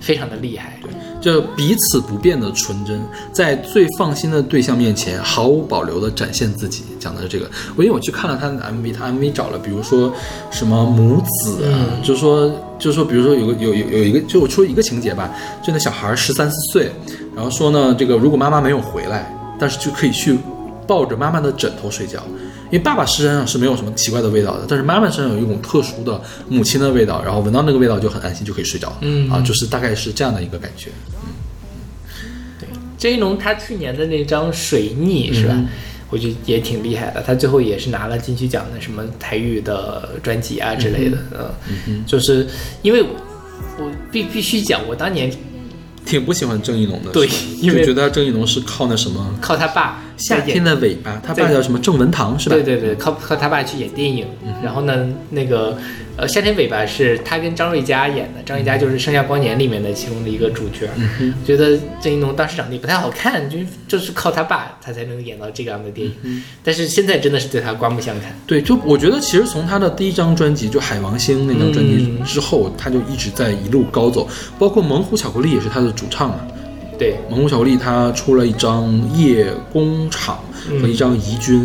[0.00, 0.78] 非常的厉害。
[1.20, 3.00] 就彼此不变的纯真，
[3.32, 7.50] 在最放心的对象面前毫无保留的展现自己，讲的是这个。
[7.74, 10.12] 我因为我去看了他的 MV，他 MV 找了比如说
[10.52, 15.28] 什么母子啊，就是说就是说，比如说有个有有有一个，就我说一个情节吧，
[15.60, 16.92] 就那小孩十三四岁，
[17.34, 19.28] 然后说呢，这个如果妈妈没有回来，
[19.58, 20.38] 但是就可以去
[20.86, 22.22] 抱着妈妈的枕头睡觉。
[22.70, 28.96] 因为爸爸身上是没有什么奇怪的味道的，但是妈妈身上有一种特殊的母亲的味道，然后闻到那个味道就很安心，就可以睡着。
[29.00, 29.30] 嗯。
[29.30, 30.90] 啊，就是大概是这样的一个感觉。
[31.22, 31.28] 嗯，
[32.60, 32.68] 对。
[32.98, 35.54] 郑怡农他去年的那张《水逆》是吧？
[35.56, 35.68] 嗯。
[36.10, 41.18] 我觉得也挺厉害的，他最后也是拿了金曲奖的什么台语的专辑啊之类的，
[41.86, 42.46] 嗯，就是
[42.80, 43.10] 因为我
[43.78, 45.30] 我必必须讲，我当年
[46.06, 47.28] 挺不喜欢郑一龙的，对
[47.60, 49.34] 因为就觉得郑一龙是靠那什么？
[49.38, 50.78] 靠他爸夏天的。
[50.78, 52.54] 尾巴，他爸叫什么郑文堂是吧？
[52.54, 54.26] 对对对，靠靠他爸去演电影，
[54.62, 55.76] 然后呢，那个
[56.16, 60.88] 呃，夏天尾巴是他跟张瑞佳演的，张瑞佳就是《盛夏光年》里面的其中的一个主角。
[61.44, 63.58] 觉得郑怡农当时长得也不太好看，就
[63.88, 68.32] 就是靠他爸他才能演到这样的电影，但是现在真的是对他刮目相看。
[68.46, 74.28] 对，就我觉得其实从他的第一张专辑就《海王星》那张专辑嗯之后，他就一直在一路高走，
[74.60, 76.46] 包括猛虎巧克力也是他的主唱嘛。
[76.98, 78.84] 对，蒙古巧克力他出了一张
[79.14, 80.42] 《夜工厂》
[80.82, 81.62] 和一张《疑军》，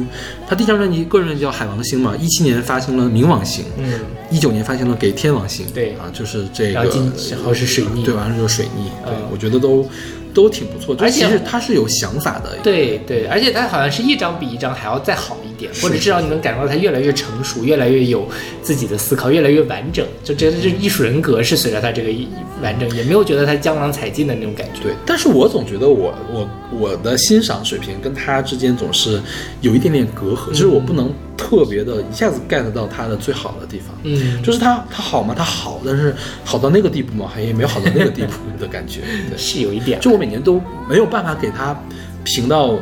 [0.48, 9.88] 他第一张专辑个人专辑叫《海王星》嘛，一七年发行了《冥王星》，嗯，一九年发行了《给天王星》，对啊，就是这个，然后是水逆，对，完了就是水逆，对嗯我觉得都
[10.34, 18.28] 都挺不错，而且其实他是有想法的，对对，而且他好像是一张比一张还要再好一点，或者至少你能感受到他越来越成熟，越来越有
[18.62, 20.06] 自己的思考，越来越完整。
[20.24, 22.28] 就觉得这艺术人格是随着他这个一
[22.62, 24.82] 完整，也没有觉得他江郎才尽的那种感觉。
[24.82, 29.22] 对，但是我总觉得我我我的欣赏水平跟他之间总是
[29.62, 33.96] 有一点点隔阂，就是我不能特别的一下子 get 到它的最好的地方。
[34.04, 35.34] 嗯就是它它好吗？
[35.38, 37.30] 它好，但是好到那个地步吗？
[37.34, 39.02] 还也没有好到那个地步的感觉。
[39.30, 41.76] 对，是有一点，就我每年都没有办法给它
[42.24, 42.78] 评到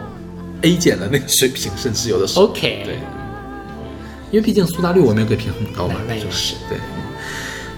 [0.62, 2.46] A 减的那个水平，甚至有的时候。
[2.46, 2.96] OK，对，
[4.32, 6.78] 因为毕竟苏打绿我没有给评很高嘛，吧那那也是对。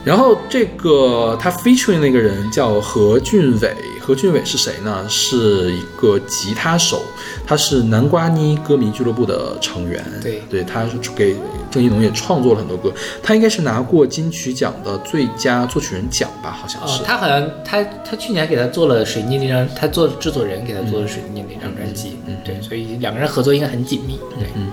[0.04, 3.74] 然后这个他 featuring 那个人叫何俊伟，
[4.06, 5.08] 何俊伟是谁呢？
[5.08, 7.06] 是一个吉他手，
[7.48, 10.06] 他是南瓜妮歌迷俱乐部的成员。
[10.22, 11.38] 对对，他是给
[11.74, 12.94] 郑一农也创作了很多歌，
[13.24, 16.52] 他应该是拿过金曲奖的最佳作曲人奖吧？
[16.52, 17.02] 好像是。
[17.02, 24.68] 哦，他好像他他去年还给他做了水逆那张，他做制作人给他做了水逆那张专辑，嗯，对，所以两个人合作应该很紧密，对，嗯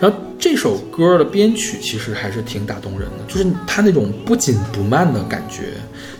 [0.00, 5.72] 然后这首歌的编曲其实还是挺打动人的，就是他那种不紧不慢的感觉，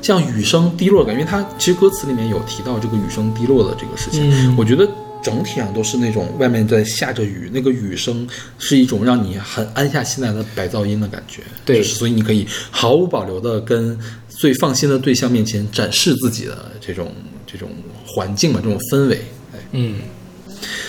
[0.02, 4.88] 像雨声滴落的感觉，因为他其实歌词里面有提到这个雨声滴落的这个事情，嗯我觉得
[5.22, 8.26] 整体上都是那种外面在下着雨，那个雨声
[8.58, 13.98] 是一种让你很安下心来的白噪音的感觉，对就是所以你可以毫无保留的跟
[14.28, 17.12] 最放心的对象面前展示自己的这种
[17.46, 17.68] 这种
[18.06, 19.16] 环境嘛，这种氛围，
[19.52, 19.58] 哎。
[19.72, 19.96] 嗯，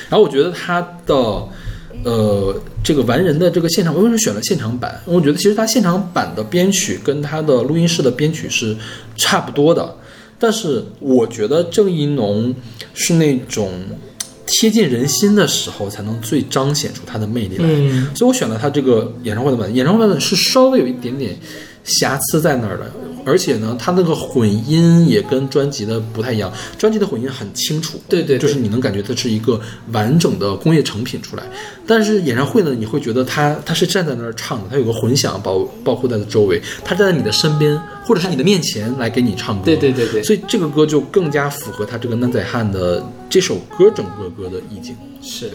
[0.09, 1.15] 然后我觉得他的
[2.03, 5.01] 呃这个完人的这个现场，我为什么选了现场版？
[5.05, 8.75] 因为我觉得其实他现场版的编曲跟他的录音室的编曲是
[9.15, 9.97] 差不多的，
[10.37, 12.55] 但是我觉得郑怡农
[12.93, 13.71] 是那种
[14.49, 17.65] 贴近人心的时候，才能最彰显出他的魅力来。
[17.67, 19.75] 嗯所以我选了他这个演唱会的版本。
[19.75, 21.37] 演唱会版本是稍微有一点点
[21.83, 22.91] 瑕疵在那儿的，
[23.29, 26.51] 而且呢，他那个混音也跟专辑的不太一样。
[26.77, 29.61] 专辑的混音很清楚，对对对就是你能感觉它是一个
[29.91, 31.43] 完整的工业成品出来。
[31.85, 39.65] 但是演唱会呢，你会觉得他他是站在那儿唱的，他有个混响包包括在的周围，他站在你的身边或者是你的面前来给你唱歌。
[39.65, 44.95] 对对对对所以这个歌就更加符合他这个南仔汉的这首歌整个歌的意境。
[45.21, 45.51] 是，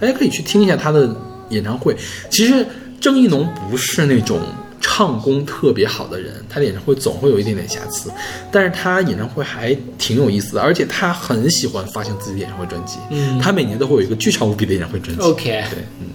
[0.00, 1.14] 大家可以去听一下他的
[1.50, 1.94] 演唱会。
[2.30, 2.66] 其实
[3.00, 4.40] 郑义农不是那种
[4.82, 8.10] 唱功特别好的人，他的演唱会总会有一点点瑕疵，
[8.50, 12.98] 但是他演唱会还挺有意思的，而且他很喜欢发行自己的演唱会专辑。
[13.10, 15.22] 嗯他每年都会有一个巨长无比的演唱会专辑。
[15.22, 16.08] OK 对，嗯，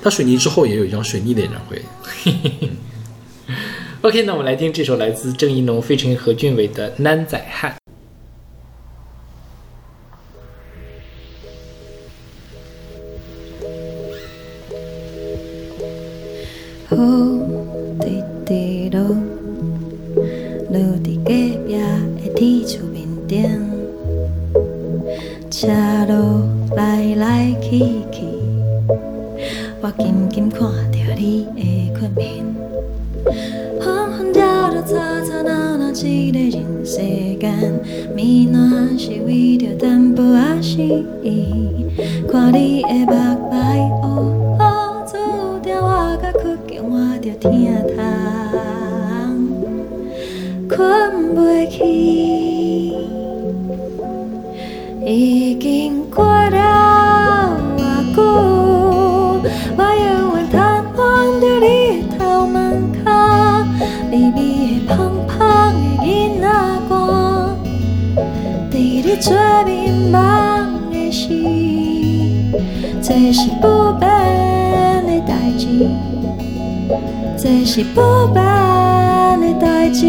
[0.00, 1.82] 他水泥之后也有一张水泥的演唱会。
[4.02, 7.70] OK，那我们来听这首来自郑怡农费城何俊伟的《南仔汉》。
[16.90, 17.31] 雨
[22.42, 23.38] 的铁厝面顶，
[25.48, 25.68] 车
[26.08, 26.42] 路
[26.74, 27.78] 来来去
[28.10, 28.24] 去，
[29.80, 31.62] 我紧紧看着你的
[31.94, 32.44] 裙面，
[33.80, 36.96] 昏昏跳着吵吵闹闹一个人世
[37.38, 37.80] 间，
[38.12, 40.78] 美暖是为着淡薄仔时，
[42.28, 43.12] 看你的目
[43.52, 44.04] 白乌
[44.58, 44.58] 乌，
[45.06, 45.14] 注
[45.62, 46.40] 定我甲屈
[46.74, 47.52] 强我着疼
[47.94, 48.02] 痛，
[69.22, 71.28] 伫你最迷茫的时，
[73.00, 74.10] 这是不变
[75.06, 75.66] 的代志，
[77.38, 78.00] 这是不
[78.34, 78.42] 变
[79.40, 80.06] 的代志，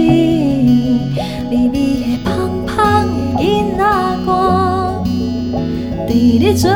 [1.52, 3.06] 微微的香香
[3.36, 3.84] 的囡仔
[4.26, 4.32] 歌，
[6.08, 6.72] 伫你最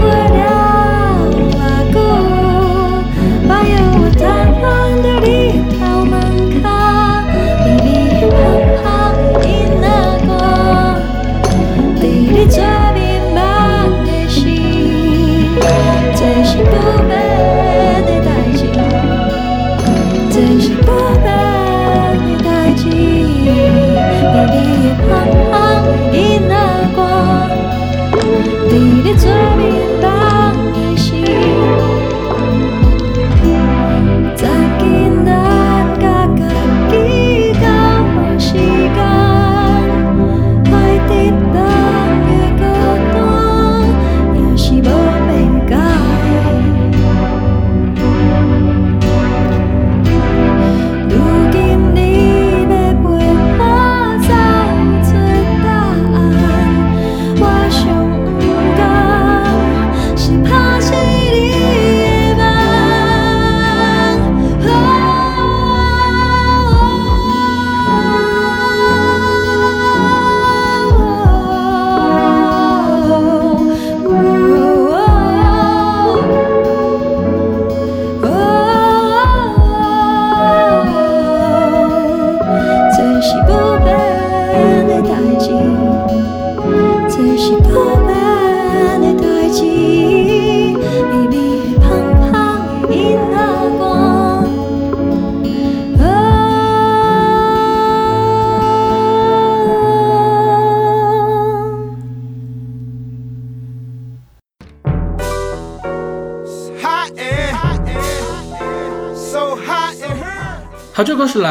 [0.00, 0.59] What else?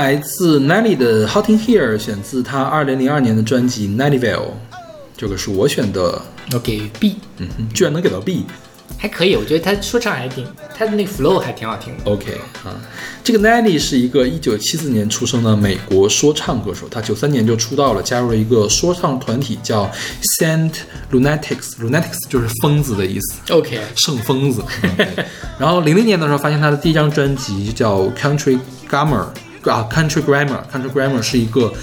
[0.10, 4.38] 来自 Nelly 的《Hot in Here》，选自他二零零二年的专辑《Nellyville》。
[5.16, 6.20] 这个是我选的，
[6.51, 8.43] 我给 B，嗯哼，居然能给到 B。
[8.97, 10.43] 还可以，我觉得他说唱还挺，
[10.76, 12.12] 他的那个 flow 还挺好听的。
[12.12, 12.32] OK
[12.66, 12.74] 啊，
[13.24, 19.88] 这个 Nelly 是一个一九七四年出生的美国说唱歌手，他九三年就出道了，加入了一个说唱团体叫
[20.41, 20.74] Saint
[21.12, 23.53] Lunatics，Lunatics 就是疯子的意思。
[23.53, 24.64] OK，圣疯子。
[24.82, 25.07] 嗯
[25.60, 28.57] 然后零零年的时候发现他的第一张专辑叫《Country
[28.89, 29.26] Grammar》
[29.64, 31.74] 啊，《Country Grammar》，《Country Grammar》是一个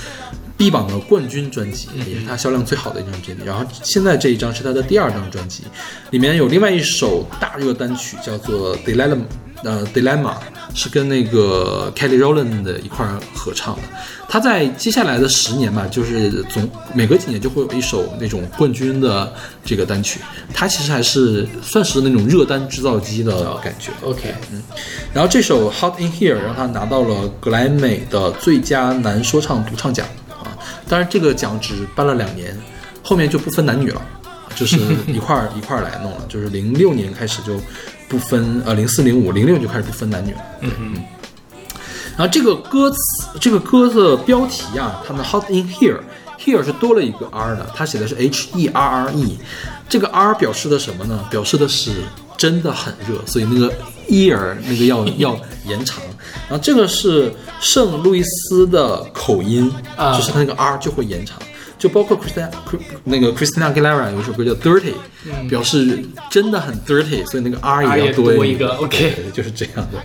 [0.56, 3.44] B 榜的冠军专辑，也是他销量最好的一张专辑。
[3.44, 5.64] 然后现在这一张是他的第二张专辑，
[6.10, 9.16] 里面有另外一首大热单曲叫做《Dilemma》，
[9.62, 10.32] 呃，《Dilemma》
[10.74, 13.82] 是跟那个 Kelly Rowland 的一块儿合唱的。
[14.28, 19.32] 他在接下来的十年吧，就是总每隔几年就会有一首那种冠军的
[19.64, 20.20] 这个单曲，
[20.52, 23.92] 他其实还是算是那种热单制造机的感觉。
[24.02, 24.62] OK，嗯
[25.14, 32.54] 然后这首《Hot in Here》让他拿到了格莱美的最佳男说唱独唱奖啊，当然这个奖只颁了两年，
[33.02, 34.02] 后面就不分男女了，
[34.56, 34.76] 就是
[35.06, 37.60] 一块儿 一块儿来弄了，就是零六年开始就
[38.08, 40.40] 不分呃零四零五零六就开始不分男女了。
[40.60, 41.04] 嗯嗯。
[42.16, 42.96] 然后这个歌词，
[43.40, 46.00] 这个歌的标题啊，它的 Hot in Here。
[46.38, 49.38] Here 是多了一个 R 的，它写的是 H E R R E，
[49.88, 51.26] 这个 R 表示的什么呢？
[51.30, 51.90] 表示的是
[52.36, 53.72] 真的很热，所以那个
[54.08, 56.04] ear 那个要 要延长。
[56.48, 61.38] 然后这个是圣路易斯的口音，啊就是它那个 R 就会延长。
[61.78, 62.48] 就包括 Christina
[63.04, 64.94] 那个 Christina Aguilera 有一首歌叫 Dirty，、
[65.48, 69.98] 表示真的很 dirty，所以那个 R 也也要多多一个，OK 就是这样的。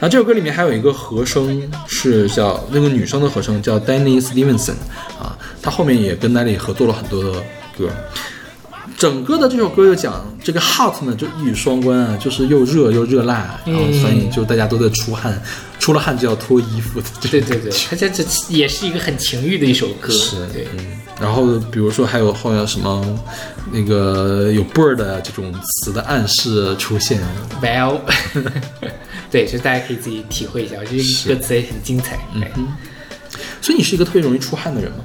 [0.00, 4.76] 然后这首歌里面还有一个和声是叫那个女生的和声叫 Danny Stevenson
[5.20, 7.32] 啊，她后面也跟 Nelly 合作了很多的
[7.76, 7.90] 歌。
[8.98, 15.40] 整个的这首歌就讲这个 hot 呢，就一语双关啊，就是又热又热辣，然后所以就大家都在出汗，
[15.78, 23.20] 出了汗就要脱衣服的对对对，他这这也是一个很情欲的一首歌，是对，嗯，然后比如说还有后面什么
[23.70, 27.20] 那个有 bird 啊这种词的暗示出现
[27.62, 28.00] ，Well，
[29.30, 32.18] 对，就大家可以自己体会一下，我觉得歌词也很精彩。
[32.34, 32.50] 嗯哎
[33.60, 34.98] 所以你是一个特别容易出汗的人吗？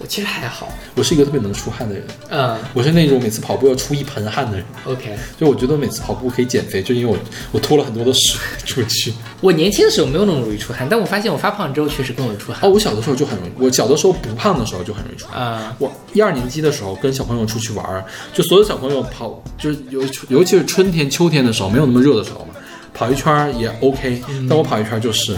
[0.00, 4.64] 我其实还好，我是一个特别能出汗的人，嗯我是那种每次跑步要出一盆汗的人。
[4.84, 5.16] ，OK。
[5.36, 7.18] 就我觉得每次跑步可以减肥，就因为我
[7.50, 9.12] 我脱了很多的水 出去。
[9.40, 12.60] 我年轻的时候没有那么容易出汗，但我发现我发胖之后确实更容易出汗。
[12.62, 15.42] 哦，我小的时候就很容易，我小的时候不胖的时候就很容易出汗。
[15.42, 22.54] 啊、我一二年级的时候跟小朋友出去玩儿，就所有小朋友跑，就是尤尤其是春天、秋天的时候，没有那么热的时候嘛，
[22.94, 25.36] 跑一圈儿也 OK，、但我跑一圈儿就是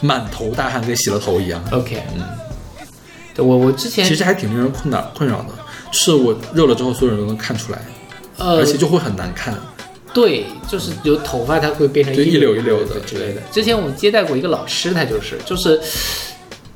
[0.00, 1.60] 满头大汗，跟洗了头一样。
[1.72, 2.45] o k 嗯，对
[3.44, 5.48] 我我之前其实还挺令人困扰困扰的，
[5.92, 7.78] 是我热了之后，所有人都能看出来，
[8.38, 9.54] 呃而且就会很难看。
[10.14, 13.42] 对，就是有头发它会变成一绺绺一绺的之类的。
[13.52, 15.78] 之前我们接待过一个老师，他就是就是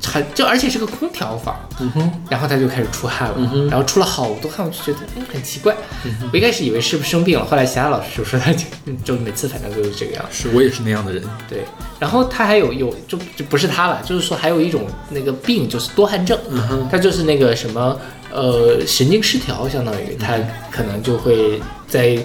[0.02, 5.76] 很就而且是个空调房，嗯哼，然后他就开始出汗了，嗯哼然后出了好多汗，我就觉得嗯很奇怪。
[6.32, 8.64] 我一开始以为是不是生病了，后来其他老师就说他就
[9.04, 10.48] 就每次反正都是这个样子。
[10.48, 11.22] 是我也是那样的人。
[11.48, 11.64] 对，
[11.98, 17.98] 然后他还有有就就不是他了，就是说还有一种那个病就是多汗症，嗯他就是那个什么
[18.32, 20.38] 呃神经失调，相当于他
[20.70, 22.16] 可能就会在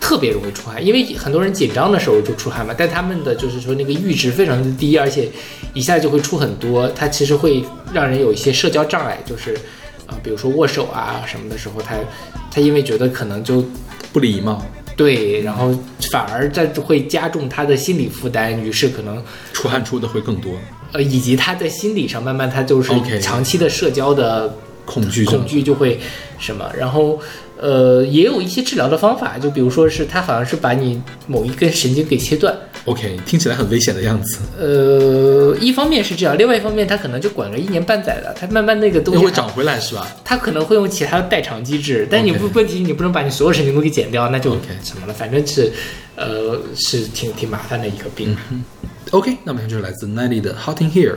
[0.00, 5.28] 特别容易出汗，因为很多人紧张的时候就出汗嘛，但他们的就是说那个阈值非常的低，而且
[5.74, 9.54] 一下就会出很多，它其实会让人有一些社交障碍，就是
[10.06, 11.94] 啊、比如说握手啊什么的时候，他
[12.50, 13.64] 他因为觉得可能就
[14.12, 14.64] 不礼貌，
[14.96, 15.72] 对，然后
[16.10, 19.22] 反而在会加重他的心理负担，于是可能
[19.52, 20.54] 出汗出的会更多，
[20.92, 24.52] 呃，以及他在心理上慢慢他就是长期的社交的
[24.84, 26.00] 恐惧恐惧就会
[26.40, 27.20] 什么，然后
[27.60, 32.56] 呃也有一些治疗的方法，就比如说是他好像是把你某一根神经给切断
[32.86, 40.06] ，OK，听起来很危险的样子，呃，一方面是这样，另外一方面他可能就管个一年半载的，他慢慢那个东西会长回来是吧？
[40.24, 45.70] 他可能会用其他的代偿机制，但你不问题你不能把你所有神经都给剪掉，那就 OK 什么了，反正是
[46.16, 48.34] 呃是挺挺麻烦的一个病。
[49.10, 51.16] OK，那么就是来自 Nelly 的 Hot in Here。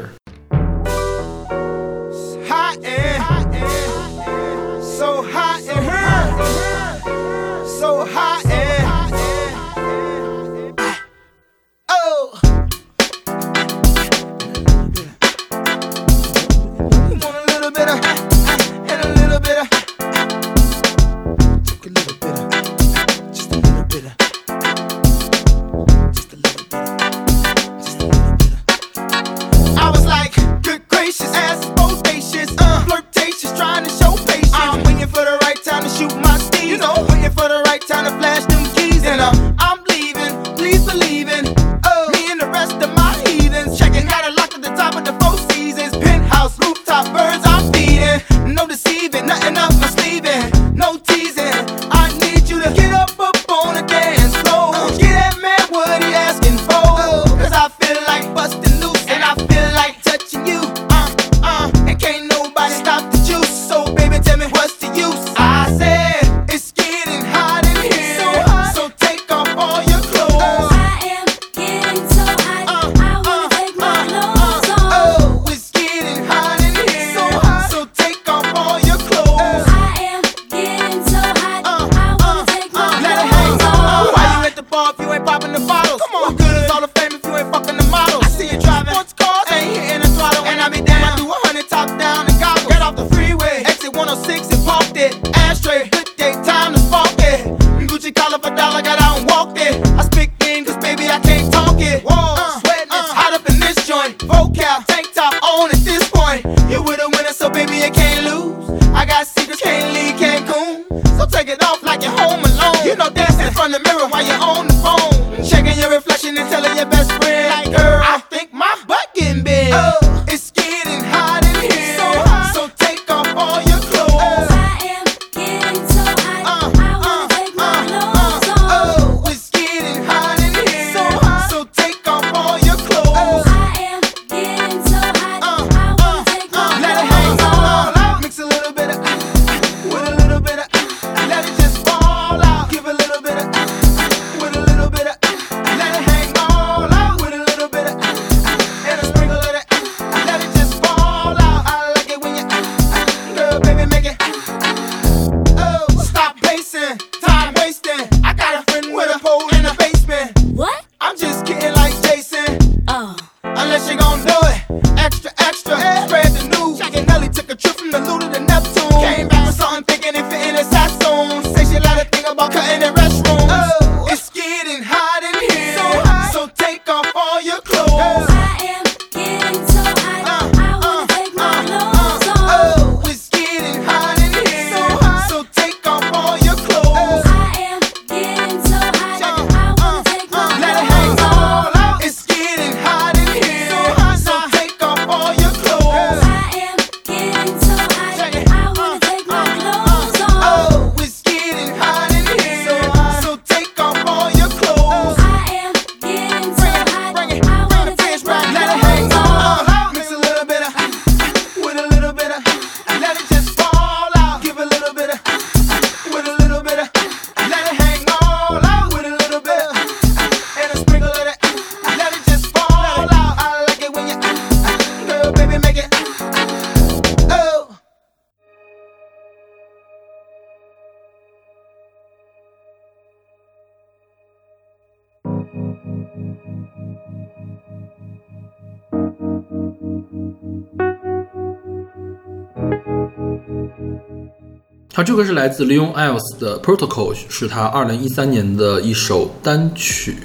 [245.13, 250.15] 这个是来自 Leon Iles 的 Protocol，是他二零一三年的一首单曲。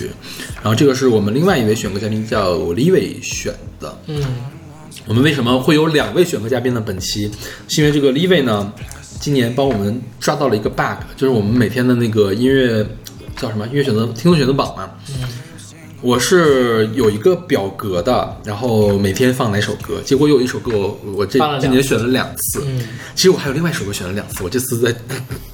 [0.54, 3.94] 然后这个是我们另外一位选歌嘉宾叫 Livi 选的。
[4.06, 4.24] 嗯，
[5.06, 6.82] 我们为什么会有两位选歌嘉宾呢？
[6.86, 7.30] 本期
[7.68, 8.72] 是因为这个 Livi 呢，
[9.20, 12.82] 今年帮我们抓到了一个 bug，就是我们每天的那个音乐
[13.36, 14.88] 叫什么音乐选择听众选择榜嘛。
[16.00, 22.62] 我是有一个表格的，然后每天放哪首歌，结果有一首歌我我这今年选了两次，
[23.16, 24.94] 其实我还有另外一首歌选了两次，我这次在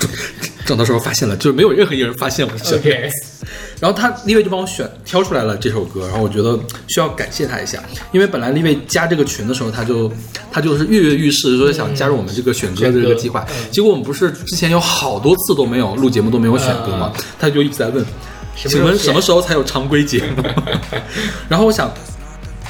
[0.67, 3.47] 整的时候发现了，就是没有任何一个人发现我选了 OK 两次。
[3.81, 7.83] 然后他立卫就帮我选挑出来了这首歌，然后我觉得需要感谢他一下，
[8.13, 10.11] 因为本来立卫加这个群的时候，他就
[10.51, 13.45] 他就是跃跃欲试，说想加入我们这个选歌的这个计划。
[13.71, 17.13] 结果我们不是之前有好多次都没有录节目都没有选歌吗？
[17.39, 18.05] 他就一直在问，
[18.57, 20.43] 请问什么时候才有常规节目？
[21.49, 21.93] 然后我想，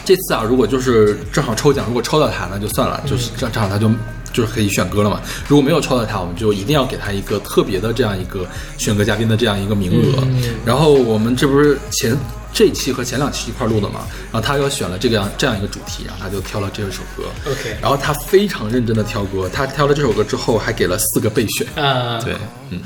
[0.04, 3.90] 这次啊，如果就是正好抽奖，如果抽到他，那就算了，就是正正好他就
[4.32, 5.20] 就是可以选歌了嘛。
[5.46, 8.46] 如果没有抽到他，我们就一定要给他一个特别的这样一个
[8.78, 10.22] 选歌嘉宾的这样一个名额。
[10.64, 12.16] 然后我们这不是前
[12.52, 14.00] 这一期和前两期一块儿录的嘛？
[14.30, 17.24] 然后他又选了这个样这样一个主题，然后他就挑了这首歌。
[17.50, 21.66] OK 然后他非常认真的挑歌，他挑了这首歌之后还给了四个备选。
[21.84, 22.34] 啊，对，
[22.70, 22.80] 嗯，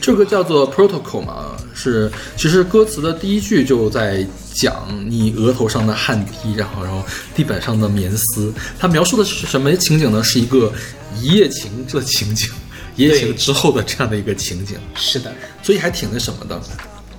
[0.00, 7.04] 这首歌叫做 Protocol 嘛，是其实歌词的第一句就在讲你额头上的汗滴，然后然后
[7.34, 10.22] 地板上的棉丝，它描述的是什么情景呢？
[10.22, 10.72] 是一个
[11.20, 12.50] 一夜情的情景，
[12.96, 16.60] 一夜情之后的这样的一个情景，是的，所以还挺那什么的。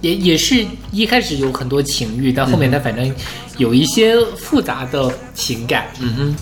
[0.01, 3.13] 也也是一开始有很多情欲，但后面它反正
[3.57, 6.35] 有一些复杂的情感，嗯哼，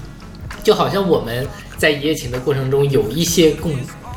[0.64, 1.46] 就好像我们
[1.76, 3.74] 在一夜情的过程中有一些共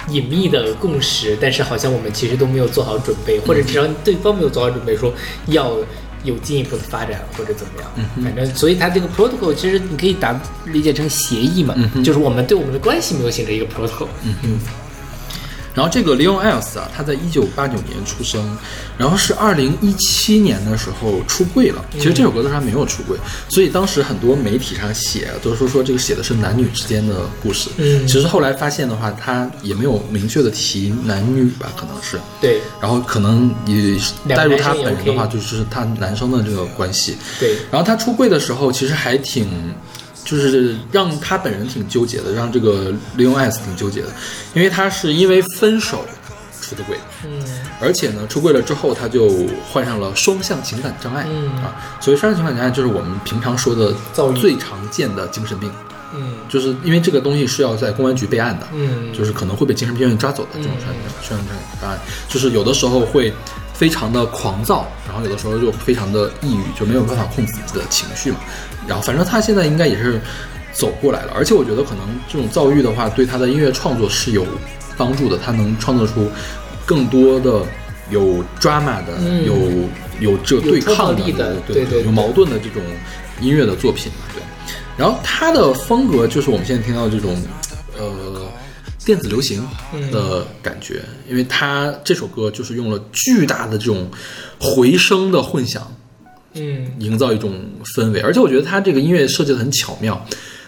[0.08, 5.12] 隐秘的共识，但是好像我们其实都没有做好准备，或者至少对方没有做好准备，说
[5.46, 5.76] 要
[6.24, 7.90] 有进一步的发展或者怎么样。
[8.22, 11.74] 反正，所以它这个 protocol 其实你可以打理解成协议嘛，
[12.04, 14.08] 就是我们对我们的关系没有形成一个 protocol。
[15.74, 18.56] 然后这个 Leon Iles 啊，他在一九八九年出生，
[18.98, 21.84] 然后是二零一七年的时候出柜了。
[21.92, 23.16] 其实这首歌的时候还没有出柜，
[23.48, 27.70] 所以当时很多媒体上写都是说说这个写的是男女之间的故事。
[27.78, 32.18] 嗯其实后来发现的话，他也没有明确的提男女吧，可能是。
[32.40, 33.98] 对然后可能也
[34.34, 37.16] 带入他本人的话，就是他男生的这个关系。
[37.38, 39.46] 对，然后他出柜的时候，其实还挺，
[40.30, 44.08] 就是让他本人挺纠结的，让这个 Leon S 挺纠结的，
[44.54, 46.04] 因为他是因为分手
[46.60, 47.42] 出的柜，嗯。
[47.80, 49.28] 而且呢，出柜了之后，他就
[49.72, 51.48] 患上了双向情感障碍、嗯。
[51.64, 51.74] 啊。
[52.00, 53.92] 所谓双向情感障碍，就是我们平常说的
[54.36, 55.68] 最常见的精神病，
[56.14, 56.34] 嗯。
[56.48, 61.48] 就是因为这个东西是要在公安局备案的，嗯，就是可能会被精神病院抓走的这种双双向
[61.80, 63.32] 障碍，就是有的时候会
[63.74, 68.38] 非常的狂躁，然后有的时候就非常的抑郁，就没有办法控制自己的情绪嘛。
[68.90, 70.20] 然后反正他现在应该也是
[70.72, 74.44] 走过来了，而且我觉得可能这种遭遇的话，对他的音乐创作是有
[74.96, 76.28] 帮助的，他能创作出
[76.84, 77.64] 更多的
[78.10, 79.46] 有 drama 的，嗯。
[79.46, 79.54] 有
[80.20, 82.82] 有这对抗力的对对对有矛盾的这种
[83.40, 84.42] 音乐的作品，对。
[84.98, 87.34] 然后他的风格就是我们现在听到这种，
[87.98, 88.46] 呃，
[89.02, 89.66] 电子流行
[90.12, 94.10] 的感觉，因为他这首歌就是用了巨大的这种
[94.60, 95.90] 回声的混响，
[96.54, 97.52] 嗯营造一种
[97.96, 98.20] 氛围。
[98.20, 100.26] 而且我觉得他这个音乐设计的很巧妙，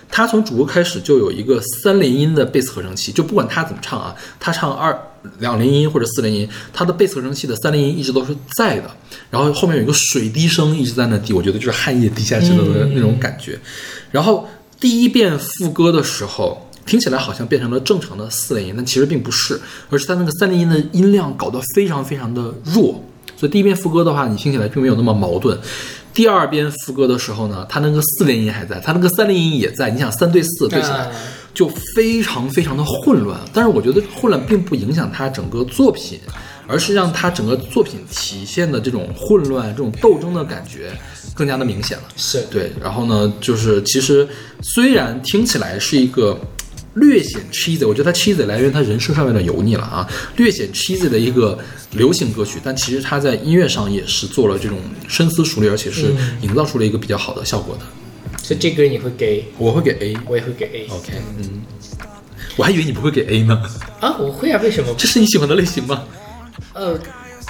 [0.08, 4.96] 他从主歌开始就有一个三连音的贝斯合成器，就不管他怎么唱啊，他唱二
[5.38, 8.90] 两连音或者四连音，他的贝斯合成器的三连音一直都是在的。
[9.30, 13.58] 然后后面有一个水滴声一直在那滴，我觉得就是汗液滴下去的那种感觉。
[14.10, 14.46] 然后
[14.78, 19.58] 第一遍副歌的时候，听起来好像变成了正常的四连音，但其实并不是，
[19.88, 23.02] 而是它那个三连音的音量搞得非常非常的弱。
[23.42, 25.58] 所以第一遍副歌的话，你听起来并没有那么矛盾。
[26.14, 29.90] 第二遍副歌的时候呢，它那个四连音还在，它那个三连音也在。
[29.90, 31.10] 你想三对四对起来啊，
[31.52, 33.36] 就非常非常的混乱。
[33.52, 36.20] 但是我觉得混乱并不影响它整个作品，
[36.68, 40.92] 而是让它整个作品体现的这种混乱、这种斗争的感觉
[41.34, 42.04] 更加的明显了。
[42.16, 44.28] 是对，然后呢，就是其实
[44.62, 46.38] 虽然听起来是一个
[46.94, 51.58] 略显 cheesy，我觉得它 cheesy 来源于它人设上面的油腻了啊，略显 cheesy 的一个
[51.92, 54.78] 流行歌曲，但其实他在音乐上也是做了这种
[55.08, 57.82] 深思熟虑，而且是营造出了一个比较好的效果的。
[58.42, 60.16] 所以这歌你会给，我会给 A。
[60.26, 60.86] 我也会给 A。
[60.90, 61.62] OK，嗯，
[62.56, 63.62] 我还以为你不会给 A 呢，
[64.00, 64.92] 啊，我会啊，为什么？
[64.98, 66.02] 这是你喜欢的类型吗？
[66.74, 66.98] 呃，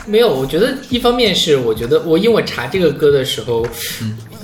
[0.06, 3.66] 没有，我觉得一方面是我觉得我因为我查这个歌的时候，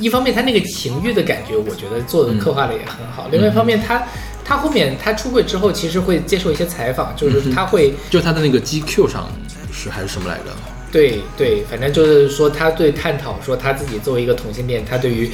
[0.01, 3.29] 一方面他那个情欲的感觉，我觉得做的刻画的也很好。
[3.31, 4.03] 另外一方面，他
[4.49, 9.29] 他后面他出柜之后，其实会接受一些采访，就是他会、就他的那个 GQ 上
[9.71, 10.45] 是还是什么来着？
[10.91, 15.31] 对对，反正就是说他对探讨说他自己作为一个同性恋，他对于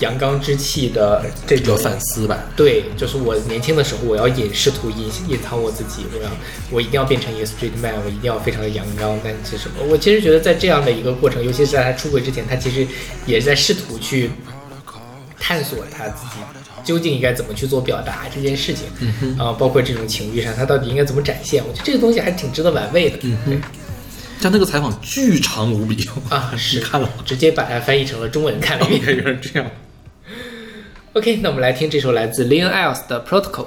[0.00, 2.38] 阳刚之气的这种反思吧。
[2.54, 6.30] 对，就是我年轻的时候，我要隐试图隐隐藏我自己，我要
[6.70, 9.18] 我一定要变成一个 street man，我一定要非常的阳刚。
[9.24, 12.86] 但其实我其实觉得在这样的一个过程，尤其是在他出轨之前，他其实
[13.24, 14.30] 也在试图去
[15.38, 16.42] 探索他自己
[16.84, 18.86] 究竟应该怎么去做表达这件事情，
[19.22, 21.62] 嗯啊、包括这种情欲上，他到底应该怎么展现？
[21.66, 23.18] 我觉得这个东西还挺值得玩味的。
[23.22, 23.60] 嗯哼，
[24.40, 27.12] 像那个采访巨长无比啊， 是看了吗？
[27.24, 29.16] 直接把它翻译成了中文看了一遍。
[29.16, 29.70] 原来这样。
[31.12, 33.66] OK，那我们来听这首来自 Leon Iles 的 Protocol。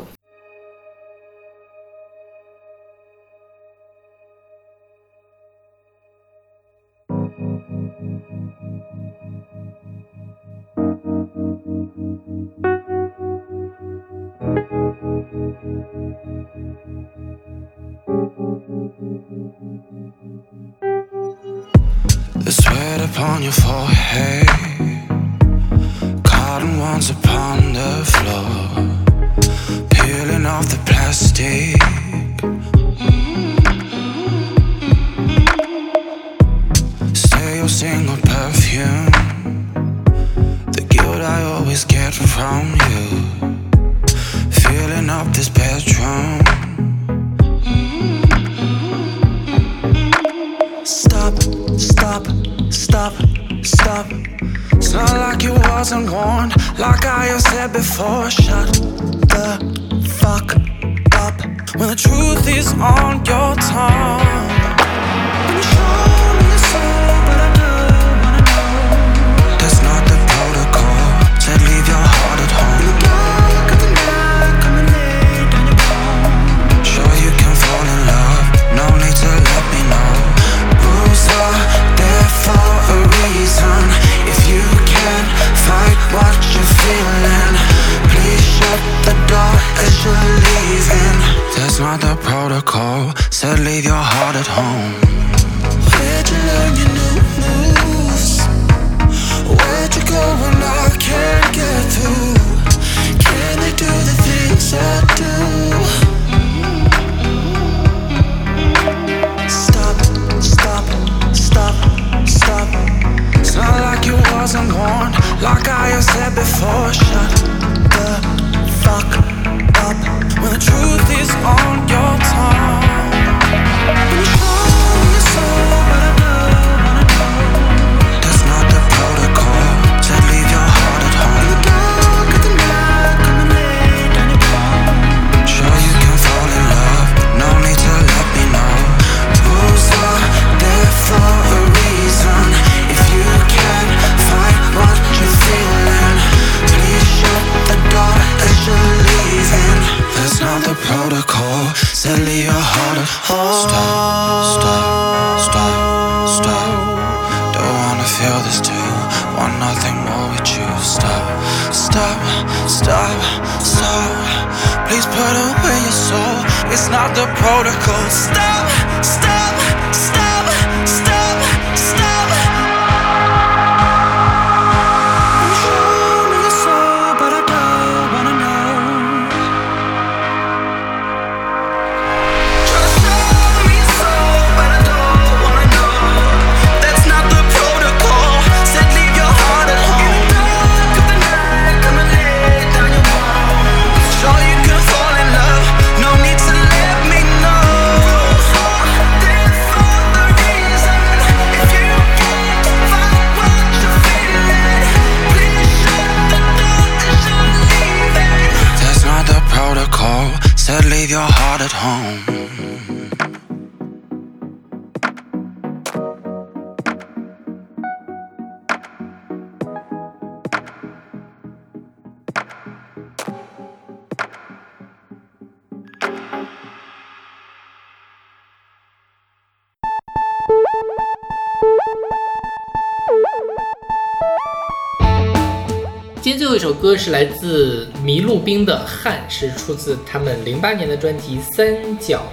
[237.03, 242.23] 是来自麋鹿冰的《汗》，是出自他们零八年的专辑《三角》。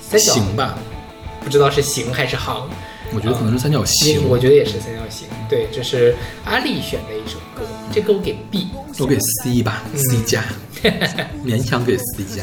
[0.00, 0.76] 三角行吧，
[1.40, 2.68] 不知道是行还是行，
[3.14, 4.28] 我觉得可能是三角因形。
[4.28, 5.28] 我觉得也是三角形。
[5.48, 8.66] 对，这是阿丽选的一首歌，这歌我给 B。
[8.98, 10.42] 我给 C 吧，C 加，
[11.46, 12.42] 勉强给 C 加。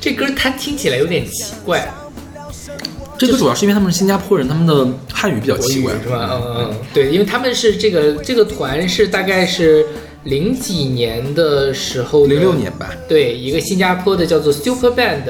[0.00, 1.88] 这歌它听起来有点奇怪，
[3.16, 6.28] 这个主要是因为他们是新加坡人，他们的汉语比较奇怪，是吧？
[6.32, 9.86] 嗯嗯嗯，对，因为他们是这个这个团是大概是
[10.24, 12.94] 零几年的时候，零六年吧。
[13.08, 15.22] 对，一个新加坡的叫做 Super Band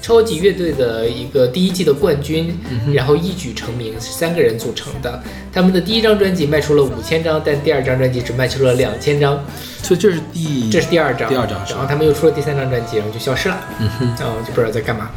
[0.00, 5.22] 超级乐队的一个第一季的冠军，嗯然后一举成名，是三个人组成的。
[5.52, 9.44] 他们的第一张专辑卖出了五千张，但第二张专辑只卖出了两千张，
[9.82, 11.28] 所以这是第这是第二张。
[11.28, 11.58] 第二张？
[11.68, 15.10] 然后他们又出了第三张专辑，然后就消失了，嗯哼，然后就不知道在干嘛。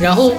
[0.00, 0.32] 然后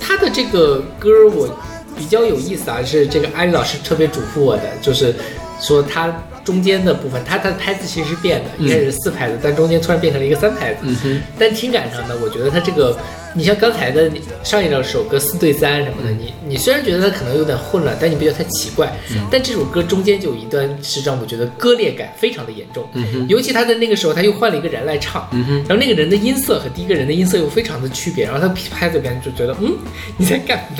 [0.00, 1.48] 他的这个歌我
[1.96, 5.14] 比较有意思啊，是这个安利老师特别嘱咐我的，就是
[5.60, 6.12] 说他
[6.46, 10.78] 中间的部分，它它的拍子其实是变的，一开始是四拍子，但中间突然变成了一个三拍子。
[10.82, 12.96] 嗯哼，但听感上呢，我觉得它这个，
[13.34, 14.08] 你像刚才的
[14.44, 18.96] 上一首歌四对三什么的，你你虽然觉得它可能有点混乱，但你不觉得它奇怪。
[19.28, 29.76] 但这首歌中间就有一段是让我觉得割裂感非常的严重，嗯哼尤其他在那个时候他又换了一个人来唱，嗯哼然后那个人的音色和第一个人的音色又非常的区别，然后他拍子边就觉得，嗯，
[30.16, 30.78] 你在干嘛？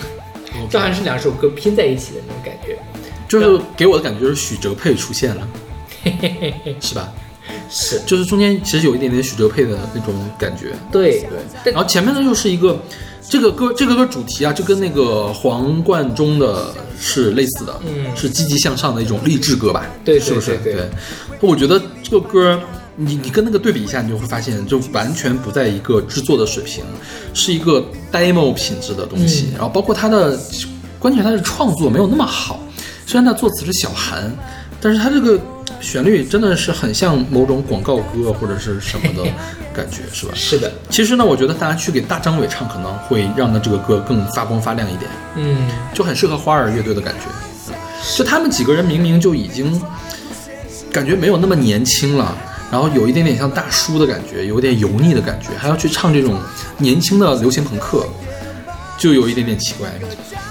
[0.71, 2.66] 就好像是两首歌拼在一起的那种感觉。
[3.29, 5.49] 就是给我的感觉就是许哲佩出现了，
[6.81, 7.13] 是吧？
[7.71, 11.27] 是就是中间其实有一点点许哲佩的那种感觉，对
[11.65, 11.73] 对。
[11.73, 12.81] 然后前面呢又是一个，
[13.29, 19.87] 这个歌这个歌主题啊，就跟那个黄贯中的是类似的，嗯是积极向上的一种励志歌吧？
[20.05, 20.57] 对对是不是？
[20.59, 20.89] 对对
[21.41, 22.61] 我觉得这个歌。
[22.99, 26.83] 你你跟那个对比一下，你就会发现，就完全不在一个制作的水平，
[27.35, 29.49] 是一个 demo 品质的东西。
[29.51, 30.41] 嗯然后包括它的，
[30.99, 32.59] 关键是它的创作没有那么好，
[33.07, 34.31] 虽然他作词是小韩，
[34.81, 35.41] 但是他这个
[35.81, 39.31] 旋律真的是很像某种广告歌或者是什么的
[39.73, 40.33] 感觉，是吧？
[40.35, 47.27] 是的，其实呢，我觉得大家去给大张伟唱，可能会让他这个歌更发光发亮一点，嗯，就很适合花儿乐队的感觉。
[48.17, 49.81] 就他们几个人明明就已经
[50.93, 52.37] 感觉没有那么年轻了，
[52.71, 56.39] 然后有一点点像大叔的感觉，有点油腻的感觉，还要去唱这种
[56.79, 58.07] 年轻的流行朋克，
[58.99, 59.91] 就有一点点奇怪。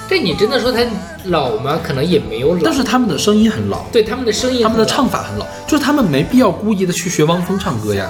[0.07, 0.79] 对你真的说他
[1.25, 1.79] 老吗？
[1.83, 8.09] 可能也没有老，但是他们的声音很老，对他们的声音，他们的唱法很老，就是他们没必要故意的去学汪峰唱歌呀，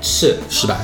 [0.00, 0.80] 是是吧？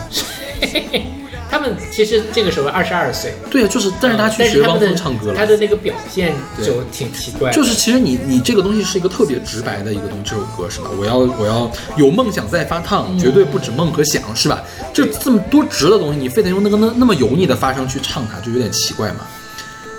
[1.52, 6.32] 他们其实这个时候二十二岁，对啊，就是，但是他去学汪峰唱歌了，他的那个表现
[6.64, 10.88] 就挺奇怪，就是其实你你这个东西是一个特别直白的一个东西，这首歌是吧？
[10.98, 14.64] 我要我要有梦想在发烫，绝对不止梦和想，是吧？
[14.94, 19.26] 这这么多直的东西，你非得用那个那那么油腻的发声去唱它，就有点奇怪嘛。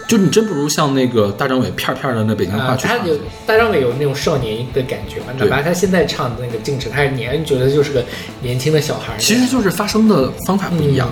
[0.07, 2.99] 就你真不如像那个大张伟片片的那北京话啊，去唱。
[2.99, 3.15] 他有
[3.45, 8.03] 大张伟有那种少年的感觉嘛，哪对怕他现在唱的那个静止，他是年觉得就是个
[8.41, 11.11] 年轻的小孩，其实就是发声的方法不一样，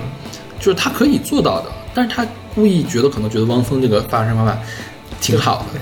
[0.62, 2.24] 就是他可以做到的，但是他
[2.54, 4.56] 故意觉得可能觉得汪峰这个发声方法
[5.20, 5.80] 挺好的，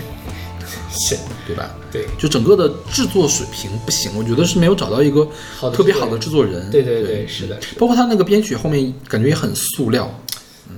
[0.91, 1.17] 是
[1.47, 1.71] 对吧？
[1.93, 5.29] 对就整个的制作水平不行，我觉得是没有找到一个
[5.73, 6.71] 特别好的制作人。
[6.71, 10.11] 对对对是的包括他那个编曲后面感觉也很塑料，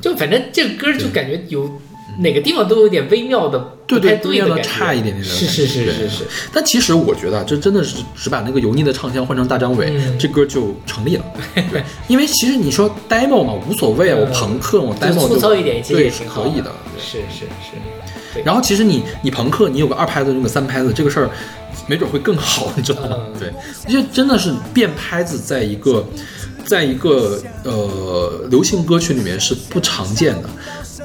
[0.00, 1.70] 就反正这个歌就感觉有
[2.18, 5.24] 哪个地方都有点微妙的对不太对，的对的感觉，差一点点。
[5.24, 11.24] 是是是是是，但其实我觉得啊这真的是只把那个油腻的唱腔换成大张伟，嗯这歌就成立了。
[11.54, 16.70] 对，因为其实你说 demo 嘛，无所谓啊，我朋克我 demo 粗糙一点其实对也挺可以的。
[16.98, 17.46] 是是
[18.34, 21.30] 是，然后其实你你朋克，你有个二拍子，有个三拍子，这个事儿
[21.86, 23.16] 没准会更好，你知道吗？
[23.18, 23.52] 嗯对，
[23.86, 26.06] 我觉得真的是变拍子，在一个
[26.64, 30.48] 在一个呃流行歌曲里面是不常见的。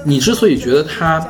[0.06, 1.26] 你之所以觉得他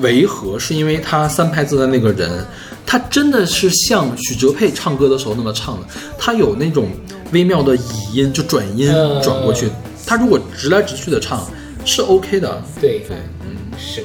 [0.00, 2.44] 违和，是因为他三拍子的那个人，
[2.84, 5.86] 他真的是像许哲佩唱歌的时候那么唱的，
[6.18, 6.88] 他有那种
[7.32, 9.68] 微妙的倚音，就转音嗯转过去。
[10.06, 11.46] 他如果直来直去的唱
[11.84, 13.56] 是 OK 的，对对，嗯。
[13.78, 14.02] 是，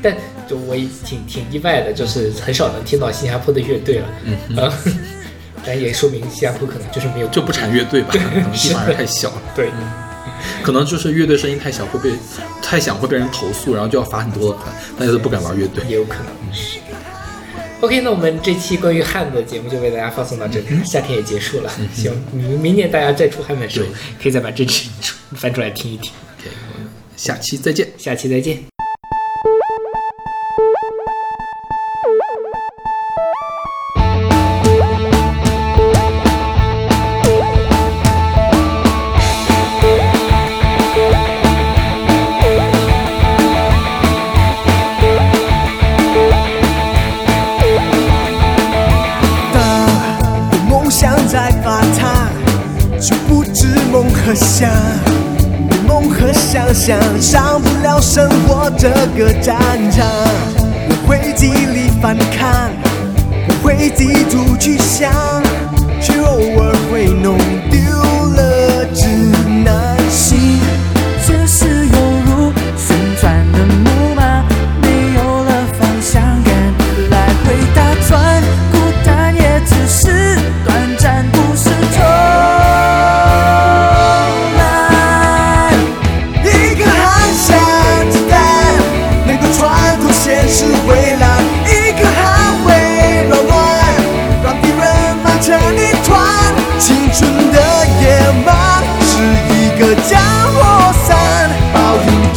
[0.00, 0.16] 但
[0.48, 4.72] 就我也挺挺意外的，就是很少能听到新加坡的乐队了，嗯，呃、
[5.66, 9.68] 但也说明新加坡可能就是没有就不产乐队吧，可能地方还太小了，对，
[10.62, 12.16] 可能就是乐队声音太小会被
[12.62, 15.84] 太响会被人投诉，然后就要罚很多的款，大家都不敢玩乐队。
[15.88, 16.78] 也有可能是。
[17.80, 23.88] OK，那我们这期关于汉的节目就为大家放送到这里，夏天也结束了，希望明明年大家再出汉的时候，
[24.20, 24.90] 可以再把这期
[25.36, 26.10] 翻出来听一听。
[26.38, 27.88] OK，我们下期再见。
[27.96, 28.77] 下期再见。
[64.98, 65.27] 住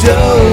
[0.04, 0.51] 保